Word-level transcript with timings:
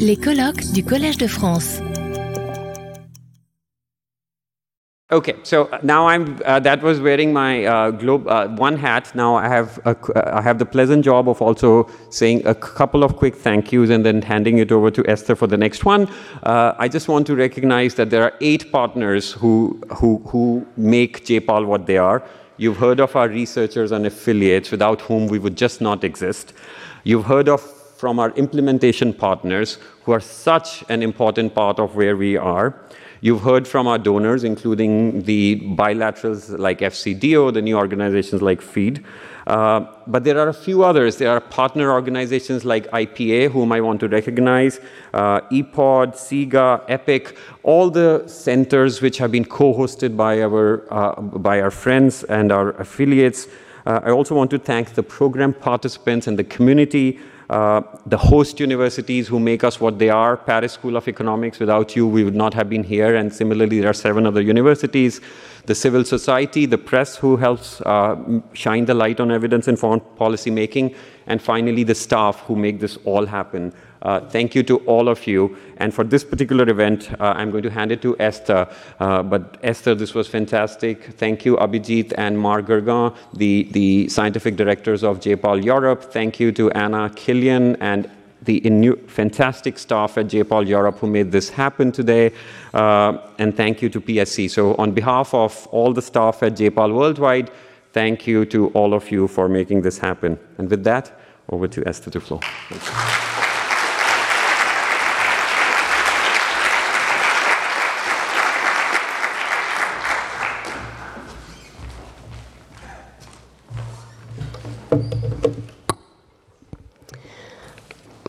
Les 0.00 0.16
colloques 0.16 0.72
du 0.72 0.82
Collège 0.82 1.18
de 1.18 1.28
France. 1.28 1.80
Okay, 5.12 5.36
so 5.44 5.68
now 5.84 6.08
I'm. 6.08 6.40
Uh, 6.44 6.58
that 6.58 6.82
was 6.82 6.98
wearing 6.98 7.32
my 7.32 7.64
uh, 7.64 7.90
globe 7.92 8.26
uh, 8.26 8.48
one 8.48 8.76
hat. 8.76 9.14
Now 9.14 9.36
I 9.36 9.46
have 9.46 9.78
a, 9.84 9.96
I 10.36 10.42
have 10.42 10.58
the 10.58 10.66
pleasant 10.66 11.04
job 11.04 11.28
of 11.28 11.40
also 11.40 11.88
saying 12.10 12.44
a 12.44 12.56
couple 12.56 13.04
of 13.04 13.14
quick 13.14 13.36
thank 13.36 13.70
yous 13.70 13.88
and 13.88 14.04
then 14.04 14.20
handing 14.20 14.58
it 14.58 14.72
over 14.72 14.90
to 14.90 15.08
Esther 15.08 15.36
for 15.36 15.46
the 15.46 15.56
next 15.56 15.84
one. 15.84 16.08
Uh, 16.42 16.74
I 16.76 16.88
just 16.88 17.06
want 17.06 17.24
to 17.28 17.36
recognize 17.36 17.94
that 17.94 18.10
there 18.10 18.24
are 18.24 18.32
eight 18.40 18.72
partners 18.72 19.30
who 19.30 19.80
who 19.94 20.20
who 20.26 20.66
make 20.76 21.24
JPAL 21.24 21.66
what 21.66 21.86
they 21.86 21.98
are. 21.98 22.20
You've 22.56 22.78
heard 22.78 22.98
of 22.98 23.14
our 23.14 23.28
researchers 23.28 23.92
and 23.92 24.06
affiliates, 24.06 24.72
without 24.72 25.02
whom 25.02 25.28
we 25.28 25.38
would 25.38 25.56
just 25.56 25.80
not 25.80 26.02
exist. 26.02 26.52
You've 27.04 27.26
heard 27.26 27.48
of 27.48 27.75
from 27.96 28.18
our 28.18 28.30
implementation 28.32 29.12
partners, 29.12 29.78
who 30.04 30.12
are 30.12 30.20
such 30.20 30.84
an 30.88 31.02
important 31.02 31.54
part 31.54 31.78
of 31.78 31.96
where 31.96 32.16
we 32.16 32.36
are. 32.36 32.78
You've 33.20 33.42
heard 33.42 33.66
from 33.66 33.86
our 33.86 33.98
donors, 33.98 34.44
including 34.44 35.22
the 35.22 35.60
bilaterals 35.76 36.58
like 36.58 36.80
FCDO, 36.80 37.52
the 37.52 37.62
new 37.62 37.76
organizations 37.76 38.42
like 38.42 38.60
FEED. 38.60 39.04
Uh, 39.46 39.86
but 40.06 40.24
there 40.24 40.38
are 40.38 40.48
a 40.48 40.54
few 40.54 40.82
others. 40.82 41.16
There 41.16 41.30
are 41.30 41.40
partner 41.40 41.92
organizations 41.92 42.64
like 42.64 42.90
IPA, 42.90 43.52
whom 43.52 43.72
I 43.72 43.80
want 43.80 44.00
to 44.00 44.08
recognize, 44.08 44.80
uh, 45.14 45.40
EPOD, 45.52 46.14
CEGA, 46.14 46.84
EPIC, 46.88 47.36
all 47.62 47.88
the 47.88 48.24
centers 48.26 49.00
which 49.00 49.18
have 49.18 49.30
been 49.30 49.44
co-hosted 49.44 50.16
by 50.16 50.42
our, 50.42 50.86
uh, 50.92 51.20
by 51.20 51.60
our 51.60 51.70
friends 51.70 52.24
and 52.24 52.52
our 52.52 52.70
affiliates. 52.72 53.46
Uh, 53.86 54.00
I 54.04 54.10
also 54.10 54.34
want 54.34 54.50
to 54.50 54.58
thank 54.58 54.94
the 54.94 55.02
program 55.02 55.54
participants 55.54 56.26
and 56.26 56.36
the 56.36 56.44
community 56.44 57.20
uh, 57.48 57.82
the 58.06 58.16
host 58.18 58.58
universities 58.58 59.28
who 59.28 59.38
make 59.38 59.62
us 59.62 59.80
what 59.80 59.98
they 59.98 60.10
are, 60.10 60.36
Paris 60.36 60.72
School 60.72 60.96
of 60.96 61.06
Economics, 61.06 61.60
without 61.60 61.94
you, 61.94 62.06
we 62.06 62.24
would 62.24 62.34
not 62.34 62.52
have 62.54 62.68
been 62.68 62.82
here. 62.82 63.14
And 63.14 63.32
similarly, 63.32 63.80
there 63.80 63.90
are 63.90 63.94
seven 63.94 64.26
other 64.26 64.40
universities, 64.40 65.20
the 65.66 65.74
civil 65.74 66.04
society, 66.04 66.66
the 66.66 66.78
press 66.78 67.16
who 67.16 67.36
helps 67.36 67.80
uh, 67.82 68.16
shine 68.52 68.84
the 68.84 68.94
light 68.94 69.20
on 69.20 69.30
evidence 69.30 69.68
informed 69.68 70.02
policy 70.16 70.50
making, 70.50 70.94
and 71.26 71.42
finally, 71.42 71.82
the 71.82 71.94
staff 71.94 72.40
who 72.40 72.54
make 72.54 72.80
this 72.80 72.98
all 73.04 73.26
happen. 73.26 73.72
Uh, 74.02 74.20
thank 74.20 74.54
you 74.54 74.62
to 74.62 74.76
all 74.86 75.08
of 75.08 75.26
you. 75.26 75.56
And 75.78 75.92
for 75.92 76.04
this 76.04 76.22
particular 76.22 76.68
event, 76.68 77.10
uh, 77.18 77.34
I'm 77.36 77.50
going 77.50 77.64
to 77.64 77.70
hand 77.70 77.90
it 77.90 78.00
to 78.02 78.16
Esther. 78.20 78.68
Uh, 79.00 79.24
but 79.24 79.58
Esther, 79.64 79.96
this 79.96 80.14
was 80.14 80.28
fantastic. 80.28 81.02
Thank 81.14 81.44
you, 81.44 81.56
Abhijit 81.56 82.12
and 82.16 82.38
Marc 82.38 82.66
Gurgand, 82.66 83.16
the, 83.34 83.68
the 83.72 84.08
scientific 84.08 84.54
directors 84.54 85.02
of 85.02 85.18
JPAL 85.18 85.64
Europe. 85.64 86.12
Thank 86.12 86.38
you 86.38 86.52
to 86.52 86.70
Anna 86.70 87.10
Killian 87.16 87.74
and 87.76 88.08
the 88.42 88.60
fantastic 89.06 89.78
staff 89.78 90.18
at 90.18 90.26
JPAL 90.26 90.66
Europe 90.66 90.98
who 90.98 91.06
made 91.06 91.32
this 91.32 91.48
happen 91.48 91.92
today. 91.92 92.32
Uh, 92.74 93.18
and 93.38 93.56
thank 93.56 93.82
you 93.82 93.88
to 93.88 94.00
PSE. 94.00 94.50
So 94.50 94.74
on 94.74 94.92
behalf 94.92 95.34
of 95.34 95.66
all 95.68 95.92
the 95.92 96.02
staff 96.02 96.42
at 96.42 96.54
JPAL 96.54 96.94
Worldwide, 96.94 97.50
thank 97.92 98.26
you 98.26 98.44
to 98.46 98.68
all 98.68 98.94
of 98.94 99.10
you 99.10 99.26
for 99.26 99.48
making 99.48 99.82
this 99.82 99.98
happen. 99.98 100.38
And 100.58 100.70
with 100.70 100.84
that, 100.84 101.18
over 101.48 101.68
to 101.68 101.86
Esther 101.86 102.10
to 102.10 102.20
Duflo. 102.20 103.35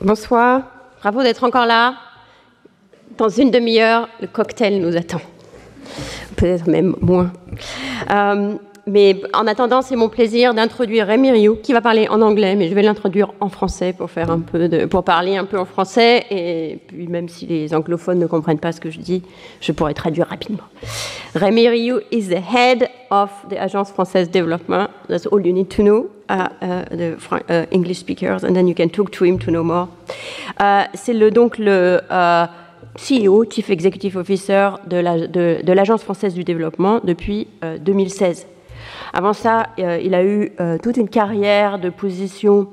Bonsoir, 0.02 0.62
bravo 1.02 1.23
d'être 1.23 1.44
encore 1.44 1.66
là. 1.66 1.95
Dans 3.17 3.30
une 3.30 3.50
demi-heure, 3.50 4.08
le 4.22 4.28
cocktail 4.28 4.80
nous 4.80 4.95
attend. 4.95 5.22
Peut-être 6.36 6.67
même 6.67 6.95
moins. 7.02 7.31
Euh, 8.12 8.54
mais 8.86 9.20
en 9.33 9.48
attendant, 9.48 9.82
c'est 9.82 9.95
mon 9.95 10.08
plaisir 10.08 10.54
d'introduire 10.54 11.08
Rémi 11.08 11.32
Rioux, 11.32 11.58
qui 11.64 11.73
va 11.73 11.82
parler 11.82 12.08
en 12.10 12.21
anglais, 12.21 12.55
mais 12.55 12.70
je 12.70 12.76
vais 12.76 12.83
l'introduire 12.83 13.33
en 13.39 13.49
français 13.49 13.92
pour, 13.92 14.11
faire 14.11 14.30
un 14.30 14.39
peu 14.39 14.70
de, 14.70 14.86
pour 14.86 15.04
parler 15.04 15.36
un 15.36 15.45
peu 15.45 15.58
en 15.58 15.66
français. 15.66 16.26
Et 16.30 16.80
puis, 16.88 17.08
même 17.08 17.27
si 17.27 17.48
les 17.48 17.73
anglophones 17.73 18.20
ne 18.20 18.27
comprennent 18.27 18.60
pas 18.60 18.73
ce 18.73 18.80
que 18.80 18.92
je 18.92 19.00
dis, 19.00 19.23
je 19.61 19.71
pourrais 19.71 19.95
traduire 19.95 20.27
rapidement. 20.27 20.64
Rémi 21.33 21.67
Rioux 21.67 22.02
is 22.11 22.27
the 22.27 22.38
head 22.54 22.88
of 23.10 23.32
the 23.50 23.58
Agence 23.58 23.92
Française 23.92 24.30
Développement. 24.30 24.89
That's 25.10 25.27
all 25.32 25.44
you 25.44 25.54
need 25.54 25.70
to 25.70 25.82
know, 25.82 26.10
the 26.27 27.17
uh, 27.32 27.65
English 27.71 27.99
speakers, 27.99 28.43
and 28.43 28.54
then 28.54 28.67
you 28.67 28.76
can 28.76 28.89
talk 28.89 29.11
to 29.11 29.26
him 29.26 29.38
to 29.39 29.52
know 29.52 29.64
more. 29.64 29.88
Uh, 30.60 30.86
c'est 30.93 31.14
le, 31.14 31.32
donc 31.32 31.58
le 31.58 31.99
CEO, 32.98 33.45
Chief 33.49 33.70
Executive 33.70 34.17
Officer 34.17 34.70
de 34.88 35.71
l'Agence 35.71 36.04
française 36.04 36.33
du 36.33 36.43
développement 36.43 36.99
depuis 37.04 37.48
2016. 37.82 38.45
Uh, 38.45 38.58
avant 39.14 39.33
ça, 39.33 39.67
euh, 39.80 39.99
il 40.04 40.14
a 40.14 40.23
eu 40.23 40.52
euh, 40.60 40.77
toute 40.77 40.98
une 40.98 41.10
carrière 41.10 41.80
de 41.80 41.89
position 41.89 42.67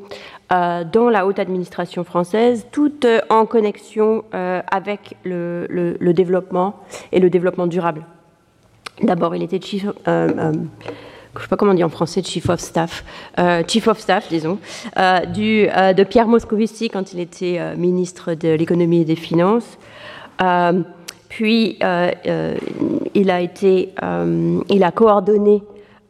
euh, 0.52 0.84
dans 0.84 1.08
la 1.08 1.26
haute 1.26 1.38
administration 1.38 2.04
française, 2.04 2.66
toute 2.70 3.06
en 3.30 3.46
connexion 3.46 4.24
avec 4.32 5.16
le, 5.24 5.66
le, 5.70 6.12
développement 6.12 6.80
et 7.12 7.20
le 7.20 7.30
développement 7.30 7.66
durable. 7.66 8.04
D'abord, 9.02 9.34
il 9.34 9.42
était 9.42 9.60
chief, 9.60 9.86
je 11.36 11.42
sais 11.42 11.48
pas 11.48 11.56
comment 11.56 11.72
on 11.72 11.74
dit 11.74 11.84
en 11.84 11.88
français, 11.88 12.22
chief 12.22 12.48
of 12.48 12.60
staff, 12.60 13.04
chief 13.66 13.88
of 13.88 13.98
staff, 13.98 14.28
disons, 14.28 14.58
du, 15.32 15.66
de 15.66 16.04
Pierre 16.04 16.28
Moscovici 16.28 16.88
quand 16.90 17.12
il 17.12 17.20
était 17.20 17.74
ministre 17.76 18.34
de 18.34 18.50
l'économie 18.50 19.00
et 19.00 19.04
des 19.04 19.16
finances. 19.16 19.78
puis, 21.28 21.78
il 23.14 23.30
a 23.30 23.40
été, 23.40 23.94
il 24.68 24.84
a 24.84 24.90
coordonné 24.92 25.62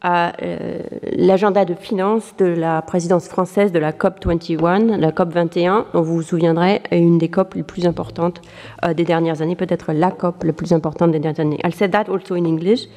euh, 0.05 0.79
l'agenda 1.13 1.65
de 1.65 1.73
finances 1.73 2.33
de 2.37 2.45
la 2.45 2.81
présidence 2.81 3.27
française 3.27 3.71
de 3.71 3.79
la 3.79 3.91
COP 3.91 4.23
21, 4.23 4.97
la 4.97 5.11
COP 5.11 5.33
21, 5.33 5.85
dont 5.93 6.01
vous 6.01 6.15
vous 6.15 6.21
souviendrez, 6.21 6.81
est 6.91 6.99
une 6.99 7.17
des 7.17 7.29
COP 7.29 7.55
les 7.55 7.63
plus 7.63 7.87
importantes 7.87 8.41
euh, 8.83 8.93
des 8.93 9.03
dernières 9.03 9.41
années, 9.41 9.55
peut-être 9.55 9.93
la 9.93 10.11
COP 10.11 10.43
la 10.43 10.53
plus 10.53 10.73
importante 10.73 11.11
des 11.11 11.19
dernières 11.19 11.39
années. 11.39 11.59
I'll 11.63 11.73
say 11.73 11.89
that 11.89 12.05
also 12.09 12.35
in 12.35 12.45
English. 12.45 12.87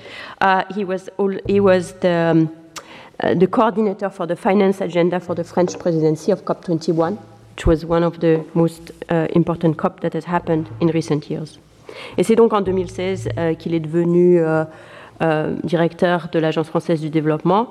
Uh, 0.42 0.62
he 0.76 0.84
was, 0.84 1.10
he 1.46 1.60
was 1.60 1.94
the, 2.00 2.32
um, 2.32 2.48
uh, 3.22 3.34
the 3.34 3.46
coordinator 3.46 4.10
for 4.10 4.26
the 4.26 4.36
finance 4.36 4.82
agenda 4.82 5.18
for 5.18 5.34
the 5.34 5.44
French 5.44 5.78
presidency 5.78 6.30
of 6.30 6.44
COP 6.44 6.62
21, 6.62 7.16
which 7.56 7.66
was 7.66 7.86
one 7.86 8.04
of 8.04 8.20
the 8.20 8.44
most 8.54 8.92
uh, 9.10 9.26
important 9.34 9.78
COP 9.78 10.00
that 10.00 10.12
has 10.12 10.26
happened 10.26 10.66
in 10.80 10.88
recent 10.88 11.30
years. 11.30 11.58
Et 12.18 12.22
c'est 12.22 12.36
donc 12.36 12.52
en 12.52 12.60
2016 12.60 13.30
euh, 13.38 13.54
qu'il 13.54 13.72
est 13.72 13.80
devenu 13.80 14.42
euh, 15.20 15.56
directeur 15.64 16.28
de 16.32 16.38
l'Agence 16.38 16.68
française 16.68 17.00
du 17.00 17.10
développement. 17.10 17.68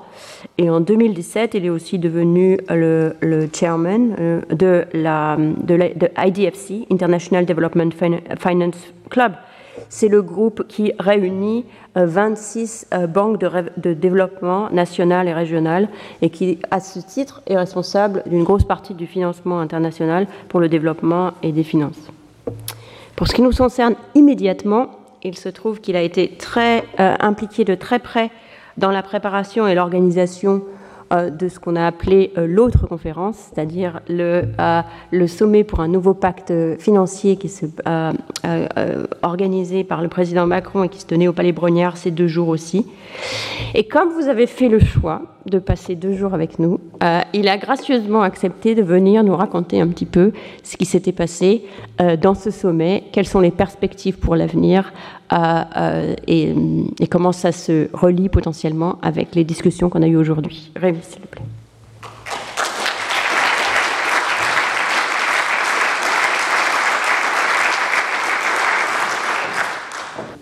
Et 0.58 0.68
en 0.68 0.80
2017, 0.80 1.54
il 1.54 1.64
est 1.64 1.70
aussi 1.70 1.98
devenu 1.98 2.58
le, 2.68 3.14
chairman 3.54 4.14
euh, 4.18 4.40
de, 4.50 4.84
la, 4.92 5.36
International 6.90 7.46
Development 7.46 7.90
Finance 8.38 8.76
Club. 9.08 9.32
C'est 9.88 10.08
le 10.08 10.20
groupe 10.20 10.66
qui 10.68 10.92
réunit 10.98 11.64
26 11.94 12.88
euh, 12.92 13.06
banques 13.06 13.40
de, 13.40 13.48
de, 13.78 13.94
développement 13.94 14.68
nationales 14.70 15.28
et 15.28 15.32
régionales 15.32 15.88
et 16.20 16.28
qui, 16.28 16.58
à 16.70 16.80
ce 16.80 16.98
titre, 16.98 17.42
est 17.46 17.56
responsable 17.56 18.24
d'une 18.26 18.44
grosse 18.44 18.64
partie 18.64 18.92
du 18.92 19.06
financement 19.06 19.60
international 19.60 20.26
pour 20.48 20.60
le 20.60 20.68
développement 20.68 21.32
et 21.42 21.52
des 21.52 21.64
finances. 21.64 22.10
Pour 23.16 23.26
ce 23.26 23.34
qui 23.34 23.42
nous 23.42 23.52
concerne 23.52 23.94
immédiatement, 24.14 24.90
il 25.22 25.36
se 25.36 25.48
trouve 25.48 25.80
qu'il 25.80 25.96
a 25.96 26.02
été 26.02 26.28
très 26.38 26.84
euh, 27.00 27.14
impliqué 27.20 27.64
de 27.64 27.74
très 27.74 27.98
près 27.98 28.30
dans 28.76 28.90
la 28.90 29.02
préparation 29.02 29.66
et 29.66 29.74
l'organisation 29.74 30.62
euh, 31.12 31.30
de 31.30 31.48
ce 31.48 31.58
qu'on 31.58 31.74
a 31.74 31.86
appelé 31.86 32.32
euh, 32.36 32.46
l'autre 32.46 32.86
conférence, 32.86 33.36
c'est-à-dire 33.36 34.00
le, 34.08 35.26
sommet 35.26 35.64
pour 35.64 35.80
un 35.80 35.88
nouveau 35.88 36.14
pacte 36.14 36.52
financier 36.78 37.36
qui 37.36 37.48
s'est 37.48 37.70
organisé 39.22 39.84
par 39.84 40.02
le 40.02 40.08
président 40.08 40.46
Macron 40.46 40.84
et 40.84 40.88
qui 40.88 41.00
se 41.00 41.06
tenait 41.06 41.28
au 41.28 41.32
Palais 41.32 41.52
Brognard 41.52 41.96
ces 41.96 42.10
deux 42.10 42.28
jours 42.28 42.48
aussi. 42.48 42.86
Et 43.74 43.84
comme 43.84 44.10
vous 44.10 44.28
avez 44.28 44.46
fait 44.46 44.68
le 44.68 44.78
choix 44.78 45.22
de 45.46 45.58
passer 45.58 45.94
deux 45.94 46.12
jours 46.12 46.34
avec 46.34 46.58
nous, 46.58 46.78
il 47.32 47.48
a 47.48 47.56
gracieusement 47.56 48.22
accepté 48.22 48.74
de 48.74 48.82
venir 48.82 49.24
nous 49.24 49.36
raconter 49.36 49.80
un 49.80 49.88
petit 49.88 50.06
peu 50.06 50.32
ce 50.62 50.76
qui 50.76 50.84
s'était 50.84 51.12
passé 51.12 51.64
dans 52.20 52.34
ce 52.34 52.50
sommet, 52.50 53.04
quelles 53.12 53.26
sont 53.26 53.40
les 53.40 53.50
perspectives 53.50 54.18
pour 54.18 54.36
l'avenir 54.36 54.92
et, 55.30 56.54
comment 57.10 57.32
ça 57.32 57.52
se 57.52 57.88
relie 57.92 58.28
potentiellement 58.28 58.98
avec 59.02 59.34
les 59.34 59.44
discussions 59.44 59.88
qu'on 59.88 60.02
a 60.02 60.06
eues 60.06 60.16
aujourd'hui. 60.16 60.70
Rémi, 60.76 60.98
s'il 61.02 61.20
vous 61.20 61.28
plaît. 61.28 61.42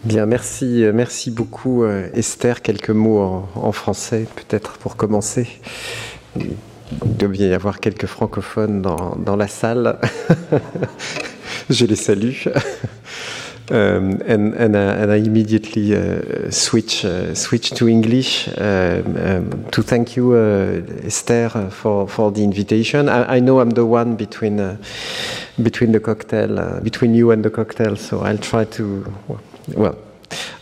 Bien, 0.07 0.25
merci, 0.25 0.85
merci 0.95 1.33
beaucoup 1.33 1.83
euh, 1.83 2.09
Esther. 2.15 2.63
Quelques 2.63 2.91
mots 2.91 3.49
en, 3.57 3.73
français 3.73 4.29
peut-être 4.37 4.79
pour 4.79 4.95
commencer. 4.95 5.49
il 6.37 6.55
doit 7.03 7.35
y 7.35 7.53
avoir 7.53 7.81
quelques 7.81 8.07
francophones 8.07 8.83
dans 8.83 9.37
la 9.37 9.49
salle. 9.49 9.99
Je 11.71 11.87
les 11.87 11.97
salue. 11.97 12.45
Um, 13.69 14.21
and, 14.27 14.55
and, 14.55 14.77
uh, 14.77 14.97
and, 14.97 15.11
I 15.11 15.17
immediately 15.17 15.97
uh, 15.97 16.53
switch 16.53 17.05
uh, 17.05 17.35
switch 17.35 17.71
to 17.73 17.89
English 17.89 18.47
um, 18.57 19.17
um, 19.17 19.65
to 19.73 19.83
thank 19.83 20.15
you, 20.15 20.35
uh, 20.35 20.83
Esther, 21.05 21.51
uh, 21.53 21.71
for 21.71 22.07
for 22.07 22.31
the 22.31 22.45
invitation. 22.45 23.09
I, 23.09 23.37
I, 23.37 23.41
know 23.41 23.59
I'm 23.59 23.71
the 23.71 23.85
one 23.85 24.15
between 24.15 24.61
uh, 24.61 24.77
between 25.61 25.91
the 25.91 25.99
cocktail 25.99 26.81
between 26.81 27.13
you 27.15 27.33
and 27.33 27.45
the 27.45 27.51
cocktail, 27.51 27.97
so 27.97 28.21
I'll 28.21 28.39
try 28.39 28.67
to 28.67 29.05
well. 29.75 29.99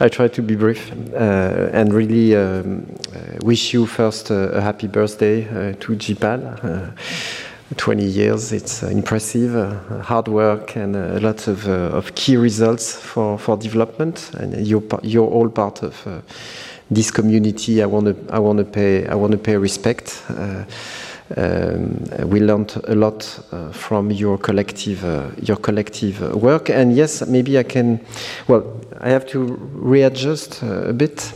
I 0.00 0.09
try 0.09 0.29
to 0.29 0.43
be 0.43 0.57
brief 0.57 0.91
and 1.15 1.93
really 1.93 2.35
um, 2.37 2.87
wish 3.43 3.75
you 3.75 3.87
first 3.87 4.31
a 4.31 4.61
happy 4.61 4.89
birthday 4.89 5.43
to 5.75 5.93
JPAL. 5.93 6.95
20 7.76 8.05
years. 8.05 8.53
It's 8.53 8.82
uh, 8.82 8.88
impressive, 8.88 9.55
uh, 9.56 10.03
hard 10.03 10.29
work, 10.29 10.76
and 10.76 10.97
a 10.97 11.21
lot 11.21 11.49
of, 11.49 11.67
uh, 11.67 11.97
of 11.97 12.15
key 12.15 12.37
results 12.37 12.94
for, 12.94 13.38
for 13.38 13.56
development. 13.56 14.31
And 14.35 14.67
you're, 14.67 14.82
you're 15.03 15.29
all 15.29 15.49
part 15.49 15.82
of 15.82 16.06
this 16.91 17.11
community. 17.11 17.82
I 17.82 17.87
want 17.87 18.06
to 18.06 18.35
I 18.35 18.38
want 18.38 18.59
to 18.59 18.65
pay 18.65 19.06
I 19.06 19.15
want 19.15 19.32
to 19.32 19.38
pay 19.38 19.56
respect. 19.56 20.23
Um, 21.37 22.05
we 22.26 22.38
learned 22.38 22.79
a 22.87 22.94
lot 22.94 23.41
uh, 23.50 23.73
from 23.73 24.11
your 24.11 24.37
collective 24.37 25.03
uh, 25.06 25.31
your 25.41 25.56
collective 25.56 26.21
work 26.35 26.69
and 26.69 26.94
yes 26.94 27.26
maybe 27.26 27.59
I 27.59 27.62
can 27.62 27.99
well 28.47 28.62
I 29.00 29.09
have 29.09 29.26
to 29.29 29.59
readjust 29.73 30.62
uh, 30.62 30.91
a 30.91 30.93
bit 30.93 31.32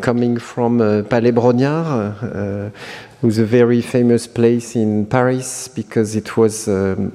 coming 0.00 0.38
from 0.38 0.78
Palais 0.78 1.32
Brongniart 1.32 2.72
was 3.24 3.38
a 3.38 3.44
very 3.44 3.80
famous 3.80 4.26
place 4.26 4.76
in 4.76 5.06
Paris 5.06 5.66
because 5.68 6.14
it 6.14 6.36
was 6.36 6.68
um, 6.68 7.10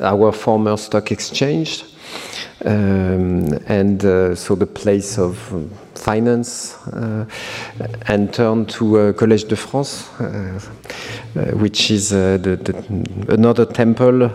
our 0.00 0.32
former 0.32 0.74
stock 0.78 1.12
exchange. 1.12 1.84
Um, 2.64 3.52
and 3.66 4.02
uh, 4.04 4.34
so 4.34 4.54
the 4.54 4.66
place 4.66 5.18
of 5.18 5.36
finance 5.94 6.76
uh, 6.86 7.26
and 8.08 8.32
turned 8.32 8.70
to 8.70 8.98
uh, 8.98 9.12
Collège 9.12 9.48
de 9.48 9.56
France, 9.56 10.08
uh, 10.18 10.24
uh, 11.36 11.40
which 11.58 11.90
is 11.90 12.12
uh, 12.12 12.38
the, 12.40 12.56
the, 12.56 13.34
another 13.34 13.66
temple, 13.66 14.30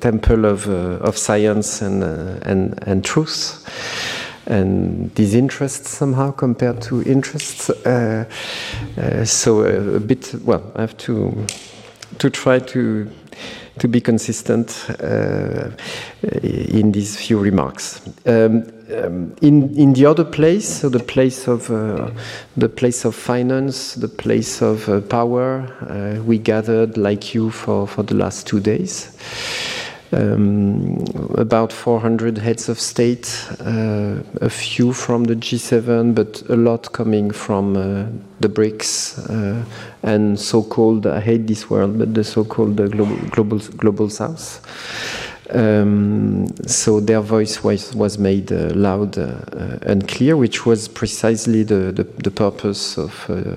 temple 0.00 0.44
of, 0.44 0.68
of 0.68 1.16
science 1.16 1.80
and, 1.80 2.02
and, 2.44 2.78
and 2.86 3.04
truth 3.04 3.64
and 4.46 5.14
disinterest 5.14 5.84
somehow 5.84 6.32
compared 6.32 6.82
to 6.82 7.02
interests. 7.02 7.70
Uh, 7.70 8.24
uh, 8.98 9.24
so 9.24 9.60
a, 9.60 9.96
a, 9.96 10.00
bit, 10.00 10.34
well, 10.44 10.72
I 10.76 10.80
have 10.80 10.96
to 10.98 11.46
to 12.18 12.30
try 12.30 12.58
to 12.58 13.08
to 13.78 13.88
be 13.88 14.00
consistent 14.00 14.86
uh, 15.00 15.70
in 16.42 16.92
these 16.92 17.16
few 17.16 17.38
remarks. 17.38 18.02
Um, 18.26 18.64
um, 18.92 19.34
in 19.40 19.74
in 19.76 19.94
the 19.94 20.04
other 20.04 20.24
place, 20.24 20.68
so 20.80 20.90
the 20.90 20.98
place 20.98 21.48
of 21.48 21.70
uh, 21.70 22.10
the 22.56 22.68
place 22.68 23.06
of 23.06 23.14
finance, 23.14 23.94
the 23.94 24.08
place 24.08 24.60
of 24.60 24.88
uh, 24.88 25.00
power, 25.00 25.66
uh, 25.88 26.22
we 26.22 26.38
gathered 26.38 26.98
like 26.98 27.34
you 27.34 27.50
for 27.50 27.86
for 27.86 28.02
the 28.02 28.14
last 28.14 28.46
two 28.46 28.60
days 28.60 29.16
um, 30.12 31.04
about 31.34 31.72
400 31.72 32.38
heads 32.38 32.68
of 32.68 32.78
state, 32.78 33.46
uh, 33.60 34.16
a 34.40 34.50
few 34.50 34.92
from 34.92 35.24
the 35.24 35.34
G7, 35.34 36.14
but 36.14 36.42
a 36.48 36.56
lot 36.56 36.92
coming 36.92 37.30
from 37.30 37.76
uh, 37.76 38.06
the 38.40 38.48
BRICS 38.48 39.30
uh, 39.30 39.64
and 40.02 40.38
so-called, 40.38 41.06
I 41.06 41.20
hate 41.20 41.46
this 41.46 41.70
word, 41.70 41.98
but 41.98 42.14
the 42.14 42.24
so-called 42.24 42.76
global, 42.76 43.16
global, 43.30 43.58
global 43.58 44.10
South. 44.10 44.60
Um, 45.54 46.46
so 46.66 47.00
their 47.00 47.20
voice 47.20 47.62
was, 47.62 47.94
was 47.94 48.18
made 48.18 48.50
uh, 48.52 48.70
loud 48.74 49.18
uh, 49.18 49.78
and 49.82 50.06
clear, 50.08 50.36
which 50.36 50.64
was 50.64 50.88
precisely 50.88 51.62
the, 51.62 51.92
the, 51.92 52.04
the 52.04 52.30
purpose 52.30 52.96
of 52.96 53.26
uh, 53.28 53.56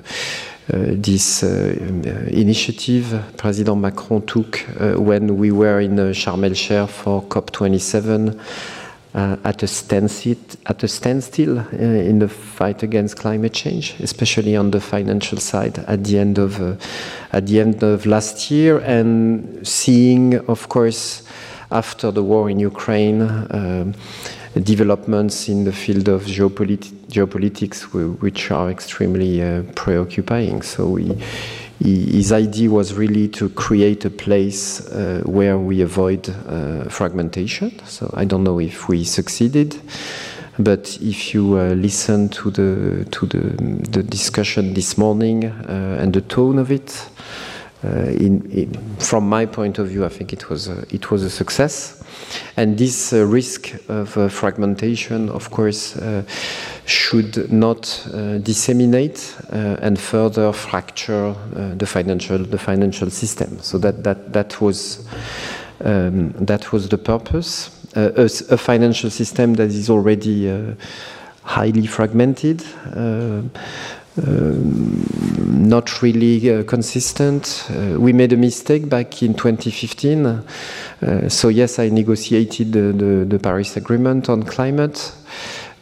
uh, 0.73 0.95
this 0.95 1.43
uh, 1.43 2.27
initiative. 2.31 3.23
President 3.37 3.77
Macron 3.77 4.25
took 4.25 4.67
uh, 4.81 4.99
when 4.99 5.37
we 5.37 5.51
were 5.51 5.79
in 5.79 5.95
Sharm 6.13 6.43
el 6.43 6.55
Sheikh 6.55 6.89
for 6.89 7.21
COP27 7.23 8.39
at 9.13 9.63
a 9.63 9.67
standstill, 9.67 10.37
at 10.65 10.83
a 10.83 10.87
standstill 10.87 11.59
in 11.69 12.17
the 12.17 12.27
fight 12.27 12.81
against 12.81 13.15
climate 13.15 13.53
change, 13.53 13.95
especially 13.99 14.55
on 14.55 14.71
the 14.71 14.81
financial 14.81 15.37
side 15.37 15.77
at 15.87 16.03
the 16.03 16.17
end 16.17 16.39
of 16.39 16.59
at 17.31 17.45
the 17.45 17.61
end 17.61 17.83
of 17.83 18.07
last 18.07 18.49
year, 18.49 18.79
and 18.79 19.65
seeing, 19.65 20.35
of 20.49 20.67
course, 20.67 21.21
after 21.75 22.11
the 22.11 22.23
war 22.23 22.49
in 22.49 22.59
Ukraine. 22.59 23.21
Um, 23.51 23.93
developments 24.63 25.49
in 25.49 25.65
the 25.65 25.71
field 25.73 26.07
of 26.07 26.23
geopolit 26.23 26.85
geopolitics, 27.09 27.83
which 28.21 28.51
are 28.51 28.69
extremely 28.69 29.41
uh, 29.41 29.63
preoccupying. 29.75 30.61
So 30.61 30.95
he, 30.95 31.13
his 31.79 32.31
idea 32.31 32.69
was 32.69 32.93
really 32.93 33.27
to 33.29 33.49
create 33.49 34.05
a 34.05 34.09
place 34.09 34.87
uh, 34.87 35.23
where 35.25 35.57
we 35.57 35.81
avoid 35.81 36.29
uh, 36.29 36.85
fragmentation. 36.89 37.71
So 37.85 38.13
I 38.13 38.25
don't 38.25 38.43
know 38.43 38.59
if 38.59 38.87
we 38.87 39.03
succeeded. 39.03 39.75
But 40.57 40.97
if 41.01 41.33
you 41.33 41.57
uh, 41.57 41.73
listen 41.73 42.29
to 42.29 42.49
the 42.49 43.05
to 43.11 43.25
the, 43.25 43.39
the 43.91 44.01
discussion 44.03 44.73
this 44.73 44.97
morning 44.97 45.43
uh, 45.43 45.97
and 45.99 46.13
the 46.13 46.21
tone 46.21 46.59
of 46.59 46.71
it, 46.71 47.09
in, 47.85 48.49
in, 48.51 48.73
from 48.97 49.27
my 49.27 49.45
point 49.45 49.79
of 49.79 49.89
view, 49.89 50.05
I 50.05 50.09
think 50.09 50.33
it 50.33 50.49
was 50.49 50.67
a, 50.67 50.85
it 50.93 51.11
was 51.11 51.23
a 51.23 51.29
success. 51.29 52.03
And 52.57 52.77
this 52.77 53.13
uh, 53.13 53.25
risk 53.25 53.73
of 53.89 54.17
uh, 54.17 54.29
fragmentation, 54.29 55.29
of 55.29 55.51
course, 55.51 55.97
uh, 55.97 56.23
should 56.85 57.51
not 57.51 58.07
uh, 58.13 58.37
disseminate 58.37 59.35
uh, 59.51 59.77
and 59.81 59.99
further 59.99 60.53
fracture 60.53 61.35
uh, 61.55 61.75
the 61.75 61.85
financial 61.85 62.37
the 62.37 62.57
financial 62.57 63.09
system. 63.09 63.59
So 63.59 63.77
that 63.79 64.03
that 64.03 64.33
that 64.33 64.61
was 64.61 65.05
um, 65.83 66.31
that 66.45 66.71
was 66.71 66.89
the 66.89 66.97
purpose. 66.97 67.71
A, 67.95 68.29
a, 68.49 68.57
financial 68.57 69.09
system 69.09 69.53
that 69.53 69.69
is 69.69 69.89
already 69.89 70.75
highly 71.43 71.87
fragmented. 71.87 72.61
Um, 72.93 73.49
not 75.45 76.01
really 76.01 76.51
uh, 76.51 76.63
consistent. 76.63 77.67
Uh, 77.69 77.99
we 77.99 78.13
made 78.13 78.33
a 78.33 78.37
mistake 78.37 78.89
back 78.89 79.21
in 79.21 79.33
2015. 79.33 80.25
Uh, 80.25 81.29
so 81.29 81.49
yes, 81.49 81.79
I 81.79 81.89
negotiated 81.89 82.73
the, 82.73 82.91
the, 82.91 83.25
the 83.25 83.39
Paris 83.39 83.77
Agreement 83.77 84.29
on 84.29 84.43
climate. 84.43 85.13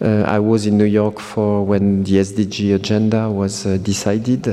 Uh, 0.01 0.23
I 0.27 0.39
was 0.39 0.65
in 0.65 0.77
New 0.77 0.85
York 0.85 1.19
for 1.19 1.65
when 1.65 2.03
the 2.03 2.17
SDG 2.17 2.75
agenda 2.75 3.29
was 3.29 3.65
uh, 3.65 3.77
decided. 3.77 4.47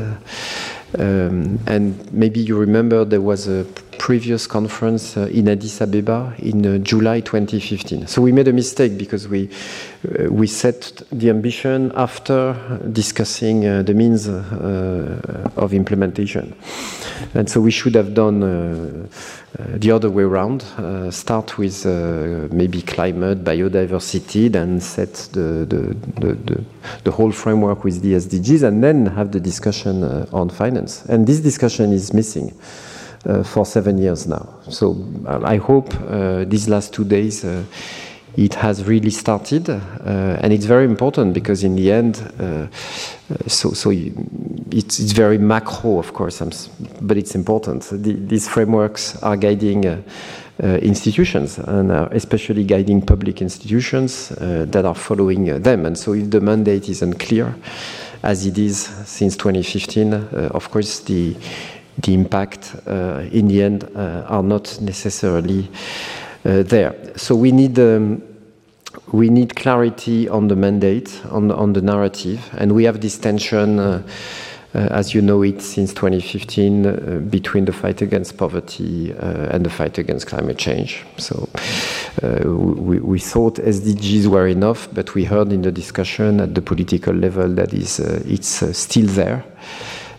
Um, 0.98 1.58
and 1.66 2.12
maybe 2.12 2.40
you 2.40 2.56
remember 2.56 3.04
there 3.04 3.20
was 3.20 3.48
a 3.48 3.64
previous 4.10 4.48
conference 4.48 5.16
uh, 5.16 5.28
in 5.30 5.48
Addis 5.48 5.78
Abeba 5.78 6.36
in 6.40 6.66
uh, 6.66 6.78
July 6.78 7.20
2015. 7.20 8.08
So 8.08 8.20
we 8.20 8.32
made 8.32 8.48
a 8.48 8.52
mistake 8.52 8.98
because 8.98 9.28
we 9.28 9.48
uh, 9.48 10.28
we 10.32 10.48
set 10.48 11.00
the 11.12 11.30
ambition 11.30 11.92
after 11.94 12.56
discussing 12.90 13.64
uh, 13.64 13.82
the 13.84 13.94
means 13.94 14.28
uh, 14.28 15.52
of 15.54 15.72
implementation, 15.72 16.56
and 17.34 17.48
so 17.48 17.60
we 17.60 17.70
should 17.70 17.94
have 17.94 18.12
done 18.12 18.40
the 19.78 19.92
other 19.92 20.10
way 20.10 20.24
around. 20.24 20.64
start 21.12 21.56
with 21.56 21.86
maybe 22.52 22.82
climate, 22.82 23.44
biodiversity, 23.44 24.50
then 24.50 24.80
set 24.80 25.14
the 25.32 25.64
the, 25.72 25.94
the 26.20 26.34
the, 26.34 26.64
the 27.04 27.10
whole 27.12 27.30
framework 27.30 27.84
with 27.84 28.02
the 28.02 28.14
SDGs, 28.14 28.64
and 28.64 28.82
then 28.82 29.06
have 29.06 29.30
the 29.30 29.40
discussion 29.40 30.02
on 30.32 30.50
finance. 30.50 31.04
And 31.08 31.28
this 31.28 31.38
discussion 31.38 31.92
is 31.92 32.12
missing. 32.12 32.52
Uh, 33.26 33.42
for 33.42 33.66
seven 33.66 33.98
years 33.98 34.26
now. 34.26 34.48
So 34.70 34.96
uh, 35.26 35.40
I 35.44 35.58
hope 35.58 35.92
uh, 36.08 36.44
these 36.46 36.70
last 36.70 36.94
two 36.94 37.04
days 37.04 37.44
it 38.34 38.54
has 38.54 38.84
really 38.84 39.10
started, 39.10 39.68
and 39.68 40.52
it's 40.54 40.64
very 40.64 40.86
important 40.86 41.34
because 41.34 41.62
in 41.62 41.76
the 41.76 41.92
end, 41.92 42.16
so 43.46 43.72
so 43.72 43.90
it's, 43.90 45.00
it's 45.00 45.12
very 45.12 45.36
macro, 45.36 45.98
of 45.98 46.14
course, 46.14 46.40
but 47.02 47.18
it's 47.18 47.34
important. 47.34 47.82
The, 47.90 48.14
these 48.14 48.48
frameworks 48.48 49.22
are 49.22 49.36
guiding. 49.36 49.84
Uh, 50.62 50.76
institutions 50.82 51.56
and 51.58 51.90
uh, 51.90 52.06
especially 52.12 52.64
guiding 52.64 53.00
public 53.00 53.40
institutions 53.40 54.30
uh, 54.32 54.66
that 54.68 54.84
are 54.84 54.94
following 54.94 55.46
them. 55.62 55.86
And 55.86 55.96
so, 55.96 56.12
if 56.12 56.28
the 56.28 56.42
mandate 56.42 56.86
is 56.90 57.00
unclear, 57.00 57.54
as 58.22 58.44
it 58.44 58.58
is 58.58 58.76
since 59.06 59.38
2015, 59.38 60.12
of 60.52 60.70
course, 60.70 61.00
the 61.00 61.34
the 61.98 62.14
impact 62.14 62.76
uh, 62.86 63.22
in 63.30 63.48
the 63.48 63.62
end 63.62 63.84
uh, 63.94 64.24
are 64.28 64.42
not 64.42 64.80
necessarily 64.80 65.68
uh, 66.44 66.62
there. 66.62 66.94
So 67.16 67.34
we 67.34 67.52
need 67.52 67.78
um, 67.78 68.22
we 69.12 69.28
need 69.28 69.54
clarity 69.56 70.28
on 70.28 70.48
the 70.48 70.56
mandate, 70.56 71.20
on 71.30 71.48
the, 71.48 71.54
on 71.54 71.72
the 71.72 71.82
narrative, 71.82 72.48
and 72.56 72.72
we 72.72 72.84
have 72.84 73.00
this 73.00 73.18
tension. 73.18 73.78
Uh, 73.78 74.02
as 74.72 75.12
you 75.14 75.20
know 75.20 75.42
it 75.42 75.60
since 75.60 75.92
2015 75.92 77.28
between 77.28 77.64
the 77.64 77.72
fight 77.72 78.02
against 78.02 78.36
poverty 78.36 79.12
and 79.18 79.66
the 79.66 79.68
fight 79.68 79.98
against 79.98 80.28
climate 80.28 80.58
change. 80.58 81.04
So 81.16 81.48
we, 82.22 83.00
we 83.00 83.18
thought 83.18 83.56
SDGs 83.56 84.28
were 84.28 84.46
enough, 84.46 84.88
but 84.92 85.12
we 85.16 85.24
heard 85.24 85.50
in 85.50 85.62
the 85.62 85.72
discussion 85.72 86.38
at 86.38 86.54
the 86.54 86.62
political 86.62 87.12
level 87.12 87.48
that 87.54 87.74
is, 87.74 87.98
it's 87.98 88.78
still 88.78 89.08
there. 89.08 89.44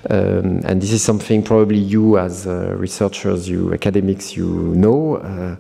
Um, 0.09 0.61
and 0.65 0.81
this 0.81 0.91
is 0.91 1.03
something 1.03 1.43
probably 1.43 1.77
you 1.77 2.17
as 2.17 2.47
uh, 2.47 2.75
researchers, 2.75 3.47
you 3.47 3.73
academics, 3.73 4.35
you 4.35 4.45
know. 4.45 5.17
Uh, 5.17 5.55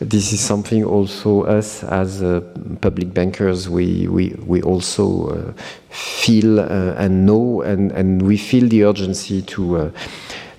this 0.00 0.32
is 0.32 0.40
something 0.40 0.84
also 0.84 1.44
us 1.44 1.82
as 1.84 2.22
uh, 2.22 2.40
public 2.80 3.14
bankers, 3.14 3.68
we, 3.68 4.06
we, 4.08 4.36
we 4.46 4.60
also 4.62 5.28
uh, 5.28 5.52
feel 5.88 6.60
uh, 6.60 6.94
and 6.98 7.24
know, 7.24 7.62
and, 7.62 7.90
and 7.92 8.22
we 8.22 8.36
feel 8.36 8.68
the 8.68 8.84
urgency 8.84 9.40
to, 9.42 9.76
uh, 9.76 9.90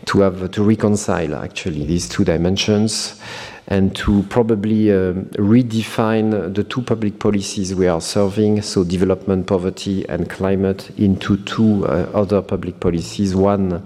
to 0.05 0.21
have 0.21 0.49
to 0.51 0.63
reconcile 0.63 1.35
actually 1.35 1.85
these 1.85 2.09
two 2.09 2.23
dimensions 2.23 3.21
and 3.67 3.95
to 3.95 4.23
probably 4.29 4.91
uh, 4.91 5.13
redefine 5.37 6.53
the 6.53 6.63
two 6.63 6.81
public 6.81 7.19
policies 7.19 7.75
we 7.75 7.87
are 7.87 7.99
serving, 7.99 8.61
so 8.61 8.83
development, 8.83 9.45
poverty, 9.45 10.07
and 10.07 10.29
climate, 10.29 10.89
into 10.97 11.37
two 11.43 11.85
uh, 11.85 12.09
other 12.13 12.41
public 12.41 12.79
policies. 12.79 13.35
One, 13.35 13.85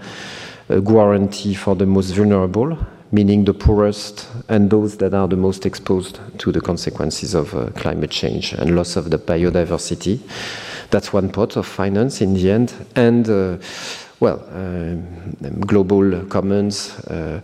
a 0.69 0.81
guarantee 0.81 1.55
for 1.55 1.75
the 1.75 1.87
most 1.87 2.11
vulnerable, 2.11 2.77
meaning 3.11 3.43
the 3.43 3.53
poorest 3.53 4.27
and 4.47 4.69
those 4.69 4.97
that 4.97 5.13
are 5.13 5.27
the 5.27 5.35
most 5.35 5.65
exposed 5.65 6.19
to 6.37 6.51
the 6.51 6.61
consequences 6.61 7.33
of 7.33 7.53
uh, 7.55 7.67
climate 7.75 8.11
change 8.11 8.53
and 8.53 8.75
loss 8.75 8.95
of 8.95 9.09
the 9.09 9.17
biodiversity. 9.17 10.19
That's 10.91 11.11
one 11.11 11.31
pot 11.31 11.57
of 11.57 11.65
finance 11.65 12.21
in 12.21 12.35
the 12.35 12.51
end. 12.51 12.73
And 12.95 13.27
uh, 13.27 13.57
well, 14.21 14.39
uh, 14.53 14.95
global 15.65 16.23
commons, 16.25 16.95
uh, 17.07 17.41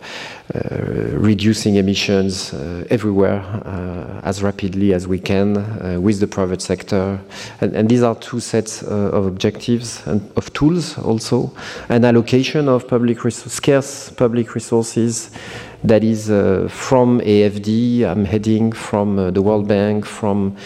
uh, 0.54 0.58
reducing 1.12 1.74
emissions 1.74 2.54
everywhere 2.88 3.42
as 4.22 4.42
rapidly 4.44 4.94
as 4.94 5.08
we 5.08 5.18
can 5.18 5.54
with 6.00 6.20
the 6.20 6.26
private 6.26 6.62
sector. 6.62 7.18
And, 7.60 7.74
and 7.74 7.88
these 7.88 8.02
are 8.04 8.14
two 8.14 8.38
sets 8.38 8.82
of 8.84 9.26
objectives 9.26 10.06
and 10.06 10.20
of 10.36 10.52
tools 10.52 10.96
also, 10.98 11.52
and 11.88 12.04
allocation 12.04 12.68
of 12.68 12.86
public 12.86 13.18
scarce 13.28 14.10
public 14.10 14.54
resources 14.54 15.30
that 15.84 16.02
is 16.02 16.30
uh, 16.30 16.68
from 16.70 17.20
AFD, 17.20 18.04
I'm 18.04 18.24
heading 18.24 18.72
from 18.72 19.18
uh, 19.18 19.30
the 19.30 19.42
World 19.42 19.68
Bank, 19.68 20.04
from 20.04 20.56
uh, 20.56 20.60